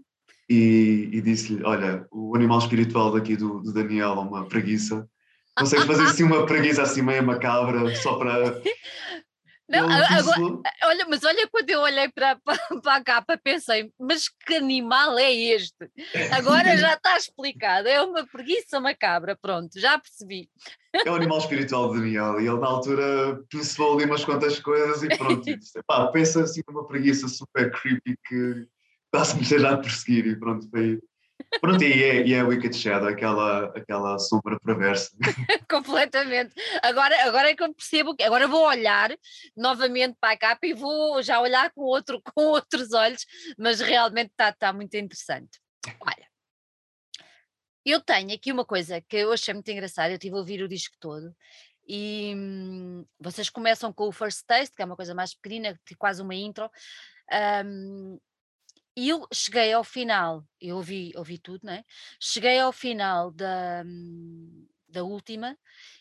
[0.49, 5.07] e, e disse-lhe: Olha, o animal espiritual daqui do, do Daniel é uma preguiça
[5.59, 8.61] Consegues fazer assim uma preguiça assim meio macabra só para.
[9.69, 14.27] Não, agora, olha, mas olha quando eu olhei para, para, para, a capa pensei, mas
[14.27, 15.89] que animal é este?
[16.31, 20.49] Agora já está explicado, é uma preguiça macabra, pronto, já percebi.
[21.05, 25.03] É o animal espiritual de Daniel e ele na altura pincelou ali umas quantas coisas
[25.03, 28.65] e pronto, disse, pá, pensa assim numa preguiça super creepy que
[29.11, 30.99] quase me esteja a perseguir e pronto, foi,
[31.59, 35.11] Pronto, e é, e é Wicked Shadow, aquela, aquela sombra perversa.
[35.69, 36.53] Completamente.
[36.81, 39.11] Agora, agora é que eu percebo que agora vou olhar
[39.55, 43.25] novamente para a capa e vou já olhar com, outro, com outros olhos,
[43.57, 45.59] mas realmente está tá muito interessante.
[46.01, 46.27] Olha,
[47.85, 50.67] Eu tenho aqui uma coisa que eu achei muito engraçada, eu estive a ouvir o
[50.67, 51.33] disco todo
[51.89, 55.95] e hum, vocês começam com o First Taste, que é uma coisa mais pequenina, que
[55.95, 56.69] quase uma intro,
[57.65, 58.19] um,
[58.99, 61.83] e eu cheguei ao final, eu ouvi, ouvi tudo, né?
[62.19, 65.57] Cheguei ao final da, hum, da última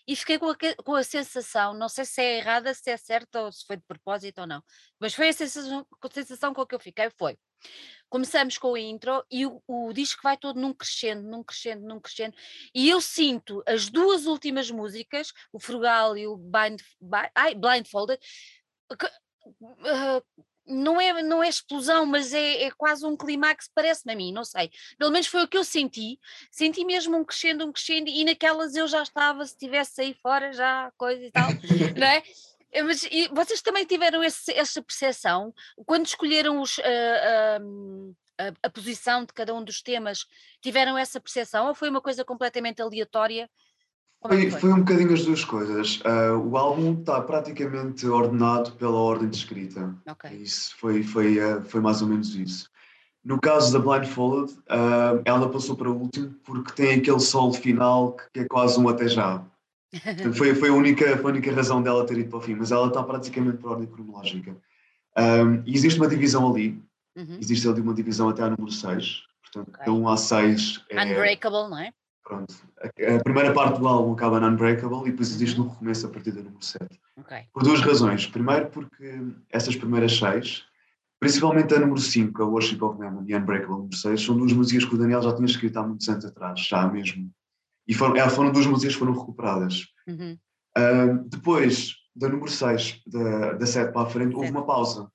[0.06, 3.42] e fiquei com a, com a sensação, não sei se é errada, se é certa
[3.42, 4.62] ou se foi de propósito ou não,
[4.98, 7.38] mas foi a sensação, a sensação com que eu fiquei, foi
[8.08, 12.00] começamos com a intro e o, o, disco vai todo num crescendo, num crescendo, num
[12.00, 12.34] crescendo.
[12.74, 16.80] E eu sinto as duas últimas músicas, o Frugal e o Blind,
[17.56, 18.18] Blindfolded,
[18.98, 20.24] que, uh,
[20.68, 24.44] não é, não é explosão, mas é, é quase um clímax, parece-me a mim, não
[24.44, 24.70] sei.
[24.98, 26.18] Pelo menos foi o que eu senti.
[26.50, 30.52] Senti mesmo um crescendo, um crescendo, e naquelas eu já estava, se tivesse aí fora,
[30.52, 31.48] já coisa e tal,
[31.96, 32.22] não é?
[32.72, 35.54] Eh, mas e vocês também tiveram esse, essa percepção
[35.86, 40.26] quando escolheram os, uh, uh, a, a, posição de cada um dos temas?
[40.60, 43.48] Tiveram essa percepção ou foi uma coisa completamente aleatória?
[44.24, 44.72] É foi, foi?
[44.72, 46.00] um bocadinho as duas coisas.
[46.00, 49.94] Uh, o álbum está praticamente ordenado pela ordem de escrita.
[50.10, 50.36] Okay.
[50.36, 52.68] Isso foi, foi, foi mais ou menos isso.
[53.24, 54.56] No caso da Blindfolded,
[55.24, 59.06] ela passou para o último porque tem aquele solo final que, é quase um até
[59.06, 59.44] já
[60.36, 62.70] foi, foi, a única, foi a única razão dela ter ido para o fim, mas
[62.70, 64.56] ela está praticamente por ordem cronológica.
[65.16, 66.82] Um, e existe uma divisão ali,
[67.16, 67.38] uhum.
[67.40, 69.92] existe ali uma divisão até a número 6, portanto, okay.
[69.92, 71.04] 1 a 6 é.
[71.04, 71.92] Unbreakable, não é?
[72.28, 72.54] Pronto.
[72.82, 75.66] A, primeira parte do álbum acaba no Unbreakable e depois existe uhum.
[75.66, 76.84] um recomeço a partir da número 7.
[77.16, 77.44] Okay.
[77.54, 78.26] Por duas razões.
[78.26, 80.64] Primeiro, porque essas primeiras seis,
[81.18, 84.84] principalmente a número 5, a Worship of Mammon e Unbreakable número 6, são duas músicas
[84.84, 87.32] que o Daniel já tinha escrito há muitos anos atrás, já mesmo
[87.88, 89.86] e foram, é, foram duas músicas que foram recuperadas.
[90.06, 90.38] Uhum.
[90.76, 95.10] Uh, depois, da número 6, da, da 7 para a frente, houve uma pausa.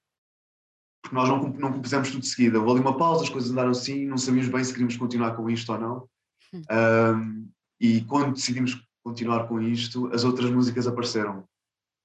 [1.04, 2.60] Porque nós não, não compusemos tudo de seguida.
[2.60, 5.48] Houve ali uma pausa, as coisas andaram assim, não sabíamos bem se queríamos continuar com
[5.50, 6.10] isto ou não.
[6.54, 7.50] Uhum.
[7.80, 11.44] e quando decidimos continuar com isto, as outras músicas apareceram.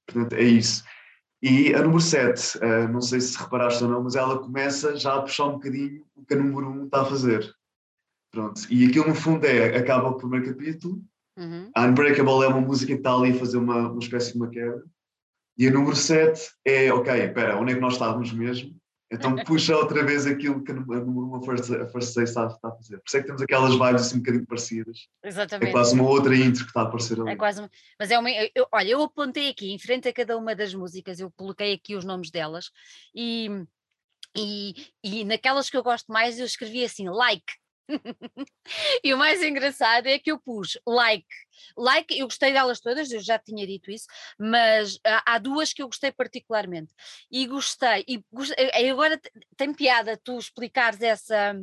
[0.07, 0.85] Portanto, é isso.
[1.41, 5.15] E a número 7, uh, não sei se reparaste ou não, mas ela começa já
[5.15, 7.55] a puxar um bocadinho o que a número 1 está a fazer.
[8.33, 8.61] Pronto.
[8.69, 11.01] E aquilo no fundo é, acaba o primeiro capítulo,
[11.37, 11.71] uhum.
[11.75, 14.51] a Unbreakable é uma música que está ali a fazer uma, uma espécie de uma
[14.51, 14.83] quebra,
[15.57, 18.77] e a número 7 é, ok, espera, onde é que nós estávamos mesmo?
[19.11, 22.99] Então puxa outra vez aquilo que a número 1, a Say está, está a fazer.
[22.99, 25.09] Por isso é que temos aquelas vibes assim um bocadinho parecidas.
[25.25, 25.69] Exatamente.
[25.71, 27.31] É quase uma outra intro que está a aparecer ali.
[27.31, 27.71] É quase uma...
[27.99, 28.31] Mas é uma...
[28.31, 31.97] Eu, olha, eu apontei aqui, em frente a cada uma das músicas, eu coloquei aqui
[31.97, 32.71] os nomes delas,
[33.15, 33.49] e,
[34.37, 37.55] e, e naquelas que eu gosto mais eu escrevi assim, like,
[39.03, 41.27] e o mais engraçado é que eu pus like.
[41.77, 44.07] Like, eu gostei delas todas, eu já tinha dito isso,
[44.39, 46.93] mas há, há duas que eu gostei particularmente.
[47.31, 49.21] E gostei, e gostei, agora
[49.57, 51.57] tem piada tu explicares essa,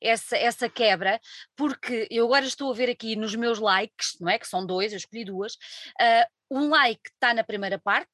[0.00, 1.20] essa, essa quebra,
[1.56, 4.38] porque eu agora estou a ver aqui nos meus likes, não é?
[4.38, 5.54] Que são dois, eu escolhi duas.
[6.00, 8.10] Uh, um like está na primeira parte,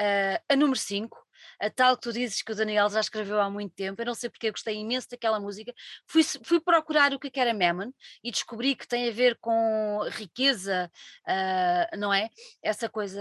[0.00, 1.25] uh, a número 5,
[1.60, 4.14] a tal que tu dizes que o Daniel já escreveu há muito tempo, eu não
[4.14, 5.72] sei porque eu gostei imenso daquela música,
[6.06, 7.92] fui, fui procurar o que é era Mammon
[8.22, 10.90] e descobri que tem a ver com riqueza,
[11.26, 12.28] uh, não é?
[12.62, 13.20] Essa coisa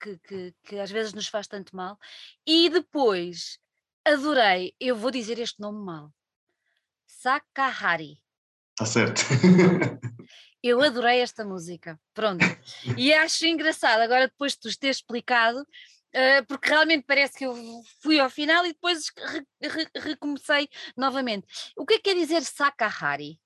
[0.00, 1.98] que, que, que às vezes nos faz tanto mal.
[2.46, 3.58] E depois
[4.04, 6.12] adorei, eu vou dizer este nome mal,
[7.06, 8.18] Sakahari.
[8.72, 9.22] Está certo.
[10.62, 12.44] Eu adorei esta música, pronto.
[12.96, 15.64] E acho engraçado, agora depois de tu teres explicado,
[16.14, 17.54] Uh, porque realmente parece que eu
[18.02, 21.46] fui ao final e depois re, re, recomecei novamente.
[21.76, 23.38] O que é que quer dizer Sakahari?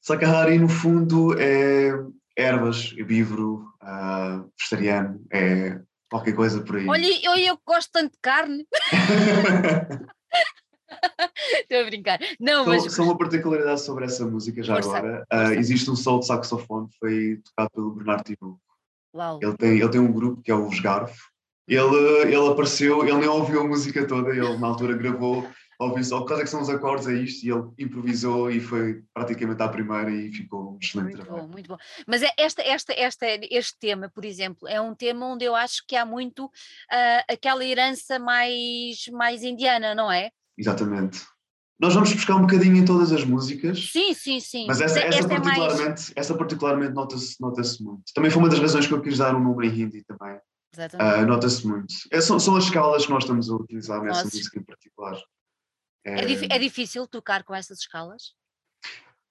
[0.00, 1.92] Sakahari, no fundo, é
[2.36, 5.80] ervas, vívoro, uh, vegetariano, é
[6.10, 6.88] qualquer coisa por aí.
[6.88, 8.66] Olha, eu, eu gosto tanto de carne.
[11.54, 12.18] Estou a brincar.
[12.40, 12.92] Não, só, mas...
[12.92, 15.24] só uma particularidade sobre essa música já força, agora.
[15.32, 18.60] Uh, existe um solo de saxofone, foi tocado pelo Bernardo Tinoco.
[19.40, 21.30] Ele tem, ele tem um grupo que é o Vesgarfo,
[21.66, 25.48] ele, ele apareceu, ele nem ouviu a música toda, ele na altura gravou,
[25.78, 29.02] ouviu só quais é que são os acordes, é isto, e ele improvisou e foi
[29.12, 31.46] praticamente à primeira e ficou um excelente muito trabalho.
[31.46, 31.76] Bom, muito bom.
[32.06, 35.84] Mas é esta, esta, esta, este tema, por exemplo, é um tema onde eu acho
[35.86, 40.30] que há muito uh, aquela herança mais, mais indiana, não é?
[40.56, 41.22] Exatamente.
[41.80, 43.90] Nós vamos buscar um bocadinho em todas as músicas.
[43.90, 44.66] Sim, sim, sim.
[44.66, 46.12] Mas essa, essa, particularmente, é mais...
[46.14, 48.04] essa particularmente nota-se nota muito.
[48.14, 50.38] Também foi uma das razões que eu quis dar um número em hindi também.
[50.78, 51.94] Uh, Nota-se muito.
[52.10, 54.36] É, são, são, as escalas que nós estamos a utilizar nessa Nossa.
[54.36, 55.20] música em particular.
[56.04, 58.34] É, é, é, difícil tocar com essas escalas?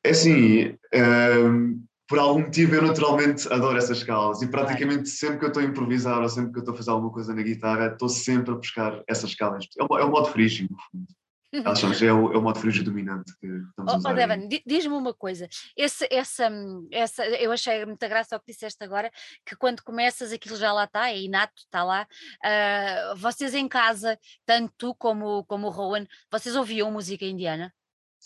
[0.03, 5.45] É assim, um, por algum motivo eu naturalmente adoro essas escalas e praticamente sempre que
[5.45, 7.87] eu estou a improvisar ou sempre que eu estou a fazer alguma coisa na guitarra,
[7.87, 9.65] estou sempre a buscar essas escalas.
[9.77, 11.07] É um, é modo frígio, no fundo.
[11.53, 14.11] Elas são, é, o, é o modo frígio dominante que estamos oh, a usar.
[14.11, 15.47] Oh, Devan, diz-me uma coisa.
[15.77, 16.49] Esse, essa,
[16.91, 19.11] essa, eu achei muita graça ao que disseste agora,
[19.45, 22.07] que quando começas aquilo já lá está, é inato, está lá.
[22.43, 27.71] Uh, vocês em casa, tanto tu como, como o Rowan, vocês ouviam música indiana?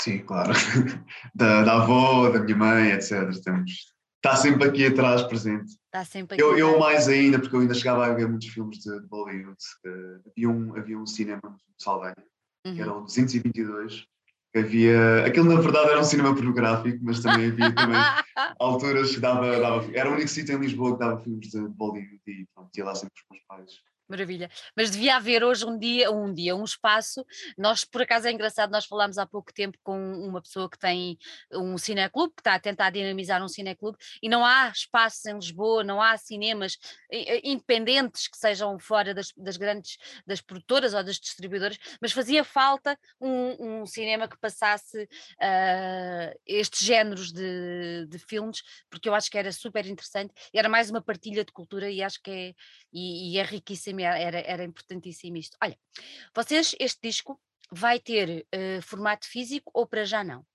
[0.01, 0.53] Sim, claro.
[1.35, 3.29] Da, da avó, da minha mãe, etc.
[3.43, 5.73] Temos, está sempre aqui atrás presente.
[5.85, 6.43] Está sempre aqui.
[6.43, 9.57] Eu, eu mais ainda, porque eu ainda chegava a ver muitos filmes de, de Bollywood.
[9.85, 12.15] Uh, havia, um, havia um cinema no Saldanha,
[12.67, 12.75] uhum.
[12.75, 14.05] que era o 222,
[14.53, 15.25] que havia.
[15.25, 17.97] Aquilo na verdade era um cinema pornográfico, mas também havia também
[18.59, 19.85] alturas que dava, dava.
[19.93, 22.95] Era o único sítio em Lisboa que dava filmes de Bollywood e pronto, ia lá
[22.95, 23.81] sempre com os meus pais.
[24.07, 24.49] Maravilha.
[24.75, 27.25] Mas devia haver hoje um dia, um dia, um espaço.
[27.57, 31.17] Nós, por acaso, é engraçado, nós falámos há pouco tempo com uma pessoa que tem
[31.51, 35.83] um cineclube, que está a tentar dinamizar um cineclube, e não há espaços em Lisboa,
[35.83, 36.77] não há cinemas
[37.43, 42.97] independentes que sejam fora das, das grandes, das produtoras ou das distribuidoras, mas fazia falta
[43.19, 49.37] um, um cinema que passasse uh, estes géneros de, de filmes, porque eu acho que
[49.37, 52.53] era super interessante, era mais uma partilha de cultura e acho que é,
[52.93, 55.57] e, e é riquíssimo era, era importantíssimo isto.
[55.61, 55.77] Olha,
[56.35, 57.39] vocês, este disco
[57.71, 60.45] vai ter uh, formato físico ou para já não?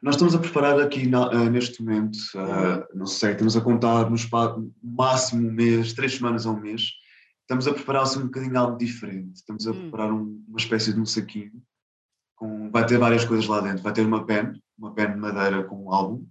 [0.00, 4.08] Nós estamos a preparar aqui na, uh, neste momento, uh, não sei, estamos a contar
[4.08, 6.92] no espaço, máximo um mês, três semanas a um mês,
[7.42, 9.36] estamos a preparar-se um bocadinho algo diferente.
[9.36, 9.80] Estamos a hum.
[9.82, 11.62] preparar um, uma espécie de um saquinho,
[12.34, 13.82] com, vai ter várias coisas lá dentro.
[13.82, 16.26] Vai ter uma pen, uma pen de madeira com um álbum,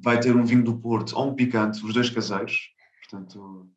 [0.00, 2.70] vai ter um vinho do Porto ou um picante, os dois caseiros,
[3.02, 3.68] portanto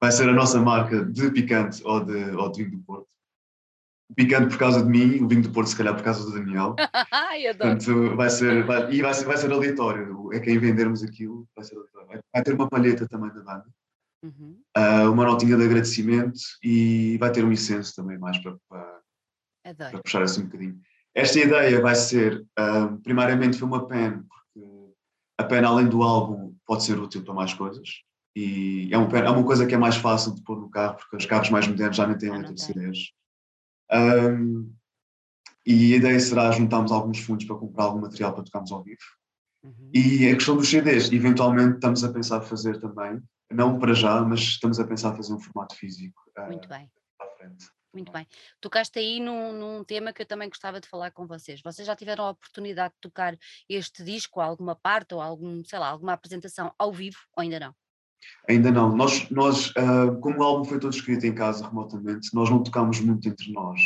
[0.00, 3.08] vai ser a nossa marca de picante ou de, ou de vinho do Porto.
[4.14, 6.74] Picante por causa de mim, o vinho do Porto se calhar por causa do Daniel.
[7.12, 7.76] Ai, adoro.
[7.76, 10.32] Portanto, vai ser, vai, e vai ser, vai ser aleatório.
[10.32, 12.22] É quem vendermos aquilo, vai ser aleatório.
[12.32, 13.66] Vai ter uma palheta também da banda,
[14.22, 14.58] uhum.
[14.76, 19.00] uh, uma notinha de agradecimento e vai ter um incenso também mais para, para,
[19.74, 20.80] para puxar assim um bocadinho.
[21.14, 24.94] Esta ideia vai ser, uh, primariamente foi uma pen, porque
[25.36, 28.02] a pen além do álbum pode ser útil para mais coisas.
[28.40, 31.16] E é, um, é uma coisa que é mais fácil de pôr no carro, porque
[31.16, 33.10] os carros mais modernos já nem têm de CDs.
[33.92, 34.72] Um,
[35.66, 39.00] e a ideia será juntarmos alguns fundos para comprar algum material para tocarmos ao vivo.
[39.64, 39.90] Uhum.
[39.92, 43.20] E a questão dos CDs, eventualmente estamos a pensar fazer também,
[43.50, 46.22] não para já, mas estamos a pensar fazer um formato físico.
[46.46, 46.88] Muito uh, bem.
[47.18, 47.66] Para frente.
[47.92, 48.24] Muito bem.
[48.60, 51.60] Tocaste aí num, num, tema que eu também gostava de falar com vocês.
[51.60, 53.36] Vocês já tiveram a oportunidade de tocar
[53.68, 57.74] este disco, alguma parte ou algum, sei lá, alguma apresentação ao vivo ou ainda não?
[58.48, 58.94] Ainda não.
[58.96, 63.00] Nós, nós uh, como o álbum foi todo escrito em casa remotamente, nós não tocámos
[63.00, 63.80] muito entre nós.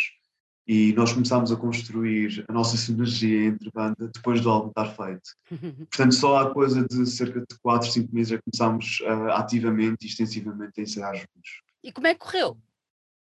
[0.66, 5.30] E nós começámos a construir a nossa sinergia entre banda depois do álbum estar feito.
[5.90, 10.04] Portanto, só há coisa de cerca de 4, 5 meses é que começámos uh, ativamente
[10.04, 11.62] e extensivamente a ensaiar juntos.
[11.82, 12.56] E como é que correu?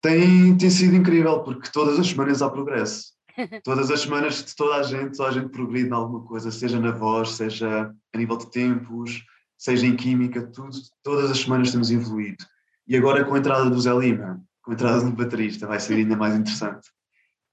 [0.00, 3.16] Tem, tem sido incrível, porque todas as semanas há progresso.
[3.64, 6.80] todas as semanas de toda a gente, toda a gente progride em alguma coisa, seja
[6.80, 9.24] na voz, seja a nível de tempos,
[9.57, 12.45] seja em química, tudo, todas as semanas temos evoluído.
[12.87, 15.95] E agora com a entrada do Zé Lima, com a entrada do baterista, vai ser
[15.95, 16.88] ainda mais interessante.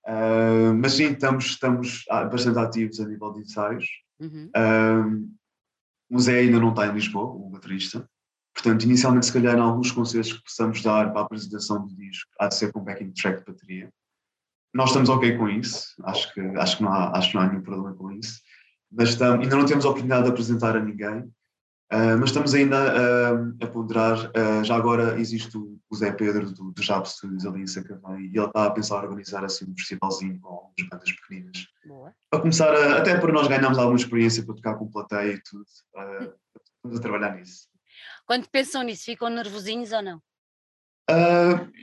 [0.05, 3.87] Uh, mas sim, estamos, estamos bastante ativos a nível de ensaios.
[4.19, 4.49] Uhum.
[4.55, 5.29] Uh,
[6.09, 8.07] o Zé ainda não está em Lisboa, o baterista.
[8.53, 12.29] Portanto, inicialmente, se calhar, em alguns conselhos que possamos dar para a apresentação do disco,
[12.39, 13.89] há de ser com backing track de bateria.
[14.73, 17.47] Nós estamos ok com isso, acho que, acho que, não, há, acho que não há
[17.47, 18.41] nenhum problema com isso.
[18.91, 21.31] Mas estamos, ainda não temos a oportunidade de apresentar a ninguém,
[21.93, 24.31] Uh, mas estamos ainda uh, a ponderar.
[24.31, 28.31] Uh, já agora existe o, o Zé Pedro do, do Jab Studios ali em Sacavém
[28.33, 31.67] e ele está a pensar organizar assim um festivalzinho com algumas bandas pequeninas.
[31.85, 32.11] Boa.
[32.31, 35.65] Para começar, a, até para nós ganharmos alguma experiência para tocar com plateia e tudo.
[36.75, 37.67] estamos a trabalhar nisso.
[38.25, 40.21] Quando pensam nisso, ficam nervosinhos ou não?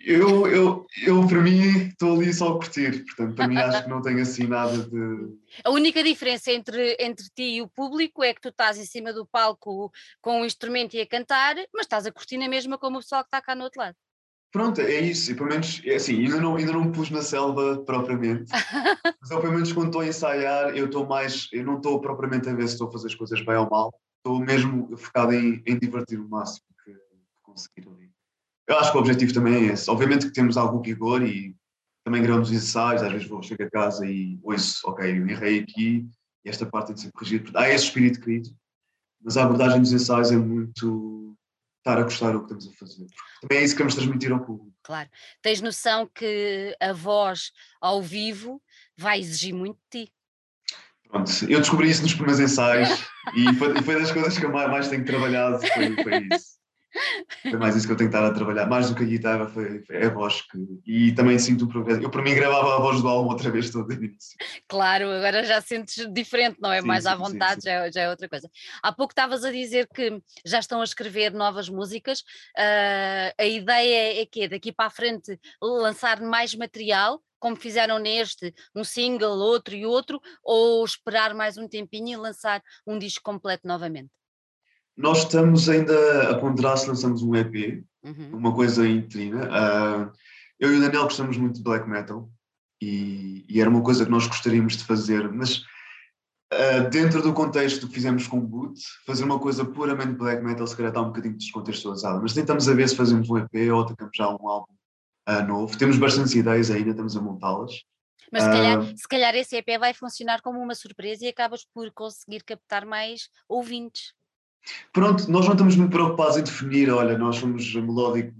[0.04, 3.90] Eu, eu, eu, para mim, estou ali só a curtir, portanto, para mim acho que
[3.90, 5.38] não tenho assim nada de.
[5.64, 9.12] A única diferença entre, entre ti e o público é que tu estás em cima
[9.12, 12.98] do palco com o instrumento e a cantar, mas estás a curtir na mesma como
[12.98, 13.96] o pessoal que está cá no outro lado.
[14.52, 17.22] Pronto, é isso, e pelo menos, é assim, ainda não, ainda não me pus na
[17.22, 18.50] selva propriamente,
[19.20, 22.48] mas eu, pelo menos quando estou a ensaiar, eu estou mais, eu não estou propriamente
[22.48, 25.62] a ver se estou a fazer as coisas bem ou mal, estou mesmo focado em,
[25.64, 28.10] em divertir o máximo que, que conseguir ali.
[28.68, 29.90] Eu acho que o objetivo também é esse.
[29.90, 31.56] Obviamente que temos algum rigor e
[32.10, 36.08] também gravamos ensaios, às vezes vou chegar a casa e ouço, ok, eu errei aqui
[36.44, 37.52] e esta parte tem de ser corrigida.
[37.54, 38.56] Há esse espírito crítico,
[39.22, 41.36] mas a abordagem dos ensaios é muito
[41.78, 43.06] estar a gostar do que estamos a fazer.
[43.40, 44.76] Também é isso que vamos transmitir ao público.
[44.82, 45.08] Claro.
[45.40, 48.60] Tens noção que a voz ao vivo
[48.98, 50.12] vai exigir muito de ti.
[51.08, 52.88] Pronto, eu descobri isso nos primeiros ensaios
[53.36, 56.59] e foi, foi das coisas que eu mais, mais tenho trabalhado, foi, foi isso.
[57.42, 59.82] Foi mais isso que eu tenho estado a trabalhar, mais do que a guitarra, foi,
[59.84, 62.02] foi a voz que, e também sinto o progresso.
[62.02, 64.36] Eu, para mim, gravava a voz do álbum outra vez todo início.
[64.68, 66.80] Claro, agora já sentes diferente, não é?
[66.80, 68.50] Sim, mais sim, à vontade, sim, já, é, já, é outra coisa.
[68.82, 72.20] Há pouco estavas a dizer que já estão a escrever novas músicas.
[72.20, 78.54] Uh, a ideia é que daqui para a frente lançar mais material como fizeram neste,
[78.76, 83.66] um single, outro e outro, ou esperar mais um tempinho e lançar um disco completo
[83.66, 84.10] novamente?
[85.00, 88.36] Nós estamos ainda a ponderar se lançamos um EP, uhum.
[88.36, 89.46] uma coisa interina.
[89.46, 90.12] Uh,
[90.58, 92.30] eu e o Daniel gostamos muito de black metal
[92.82, 95.60] e, e, era uma coisa que nós gostaríamos de fazer, mas
[96.52, 100.66] uh, dentro do contexto que fizemos com o Boot, fazer uma coisa puramente black metal
[100.66, 103.86] se calhar está um bocadinho descontextualizada, mas tentamos a ver se fazemos um EP ou
[103.86, 104.74] tocamos já um álbum
[105.30, 105.78] uh, novo.
[105.78, 107.72] Temos bastantes ideias ainda, estamos a montá-las.
[108.30, 111.64] Mas se calhar, uh, se calhar esse EP vai funcionar como uma surpresa e acabas
[111.64, 114.12] por conseguir captar mais ouvintes.
[114.92, 118.34] Pronto, nós não estamos muito preocupados em definir, olha, nós somos melódico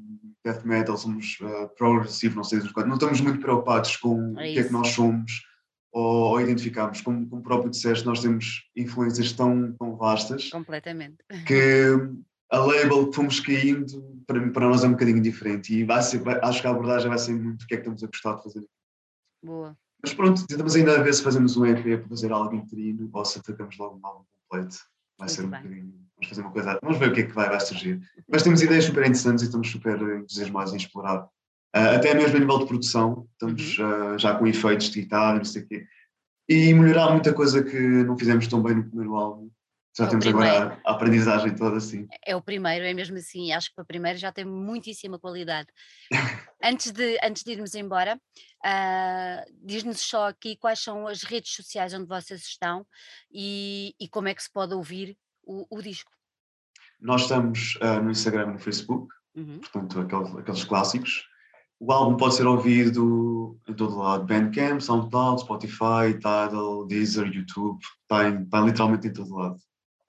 [0.45, 4.59] death metal, somos uh, progressivo, não sei não estamos muito preocupados com é o que
[4.59, 5.43] é que nós somos
[5.93, 7.01] ou, ou identificamos.
[7.01, 10.51] Como, como próprio disseste, nós temos influências tão, tão vastas.
[10.51, 11.19] Completamente.
[11.47, 11.95] Que
[12.51, 16.19] a label que fomos caindo para, para nós é um bocadinho diferente e vai ser,
[16.19, 18.35] vai, acho que a abordagem vai ser muito o que é que estamos a gostar
[18.37, 18.67] de fazer.
[19.45, 19.77] Boa.
[20.03, 23.39] Mas pronto, tentamos ainda ver se fazemos um EP para fazer algo interino ou se
[23.39, 24.79] atacamos logo um álbum completo.
[25.19, 25.63] Vai muito ser um bem.
[25.63, 26.10] bocadinho.
[26.21, 26.79] Vamos fazer uma coisa.
[26.83, 28.01] Vamos ver o que é que vai, vai surgir.
[28.29, 31.25] Mas temos ideias super interessantes e estamos super entusiasmados em explorar.
[31.75, 34.15] Uh, até mesmo a nível de produção, estamos uhum.
[34.15, 35.87] uh, já com efeitos de guitarra, não sei o quê.
[36.49, 39.51] E melhorar muita coisa que não fizemos tão bem no primeiro álbum
[39.97, 42.07] já é temos agora a aprendizagem toda assim.
[42.25, 43.53] É o primeiro, é mesmo assim.
[43.53, 45.69] Acho que para o primeiro já tem muitíssima qualidade.
[46.63, 51.93] antes, de, antes de irmos embora, uh, diz-nos só aqui quais são as redes sociais
[51.93, 52.87] onde vocês estão
[53.33, 55.17] e, e como é que se pode ouvir
[55.51, 56.13] o, o disco.
[57.01, 59.59] Nós estamos uh, no Instagram e no Facebook, uhum.
[59.59, 61.29] portanto, aqueles, aqueles clássicos.
[61.81, 67.81] O álbum pode ser ouvido em todo lado: Bandcamp, SoundCloud, Spotify, Tidal, Deezer, YouTube.
[68.03, 69.59] Está, em, está literalmente em todo lado.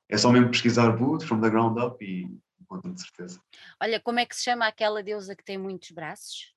[0.10, 2.28] É só mesmo pesquisar Boot, from the ground up e
[2.62, 3.40] encontram de certeza.
[3.82, 6.54] Olha, como é que se chama aquela deusa que tem muitos braços?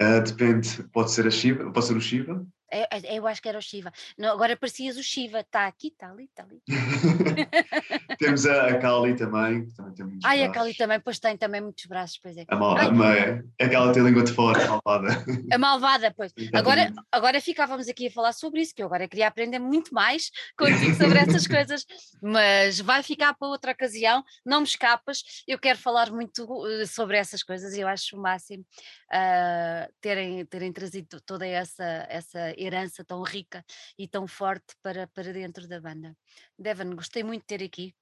[0.00, 3.48] Uh, depende, pode ser a Shiva, pode ser o Shiva, é, é, eu acho que
[3.48, 3.92] era o Shiva.
[4.18, 6.60] Não, agora parecias o Shiva, está aqui, está ali, está ali.
[8.18, 10.50] temos a, a, Kali também, também tem muitos Ai, braços.
[10.50, 12.44] a Kali também, pois tem também muitos braços, pois é.
[12.48, 15.24] A, mal, a, é, é aquela que tem língua de fora, a malvada.
[15.52, 16.32] A malvada, pois.
[16.54, 20.30] Agora, agora ficávamos aqui a falar sobre isso, que eu agora queria aprender muito mais
[20.58, 21.84] contigo sobre essas coisas,
[22.22, 27.16] mas vai ficar para outra ocasião, não me escapas, eu quero falar muito eh, sobre
[27.16, 28.64] essas coisas e eu acho o máximo
[29.12, 33.64] uh, terem, terem trazido toda essa, essa herança tão rica
[33.98, 36.16] e tão forte para, para dentro da banda.
[36.58, 37.94] Devon, gostei muito de ter aqui.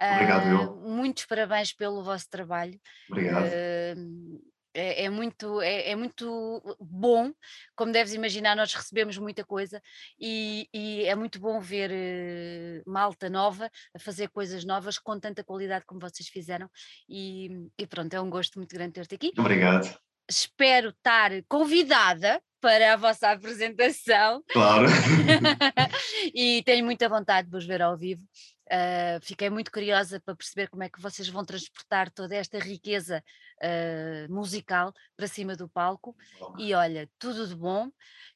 [0.00, 2.80] Obrigado, uh, Muitos parabéns pelo vosso trabalho.
[3.10, 3.46] Obrigado.
[3.46, 4.40] Uh,
[4.74, 7.32] é, é, muito, é, é, muito bom,
[7.74, 9.82] como deves imaginar, nós recebemos muita coisa
[10.20, 15.42] e, e é muito bom ver uh, malta nova a fazer coisas novas com tanta
[15.42, 16.70] qualidade como vocês fizeram.
[17.08, 19.32] E, e pronto, é um gosto muito grande ter-te aqui.
[19.36, 19.98] Obrigado
[20.28, 24.42] espero estar convidada para a vossa apresentação.
[24.48, 24.86] Claro.
[26.34, 28.22] e tenho muita vontade de vos ver ao vivo.
[28.66, 33.24] Uh, fiquei muito curiosa para perceber como é que vocês vão transportar toda esta riqueza
[33.62, 36.14] uh, musical para cima do palco.
[36.38, 36.54] Bom.
[36.58, 37.90] E olha, tudo de bom,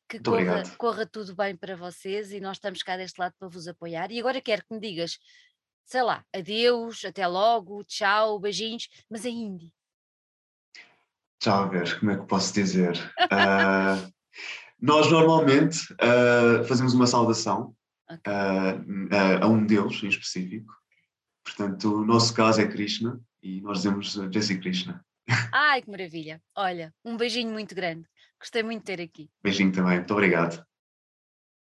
[0.09, 3.69] que corra, corra, tudo bem para vocês e nós estamos cá deste lado para vos
[3.69, 4.11] apoiar.
[4.11, 5.19] E agora quero que me digas,
[5.85, 9.75] sei lá, adeus, até logo, tchau, beijinhos, mas em hindi.
[11.43, 12.97] Já a ver, como é que posso dizer?
[13.21, 14.13] Uh,
[14.81, 17.75] nós normalmente uh, fazemos uma saudação
[18.09, 18.33] okay.
[18.33, 20.73] uh, a um Deus em específico.
[21.45, 25.05] Portanto, o nosso caso é Krishna e nós dizemos Jesse Krishna.
[25.53, 26.41] Ai, que maravilha!
[26.57, 28.07] Olha, um beijinho muito grande.
[28.41, 29.29] Gostei muito de ter aqui.
[29.43, 30.65] Beijinho também, muito obrigado.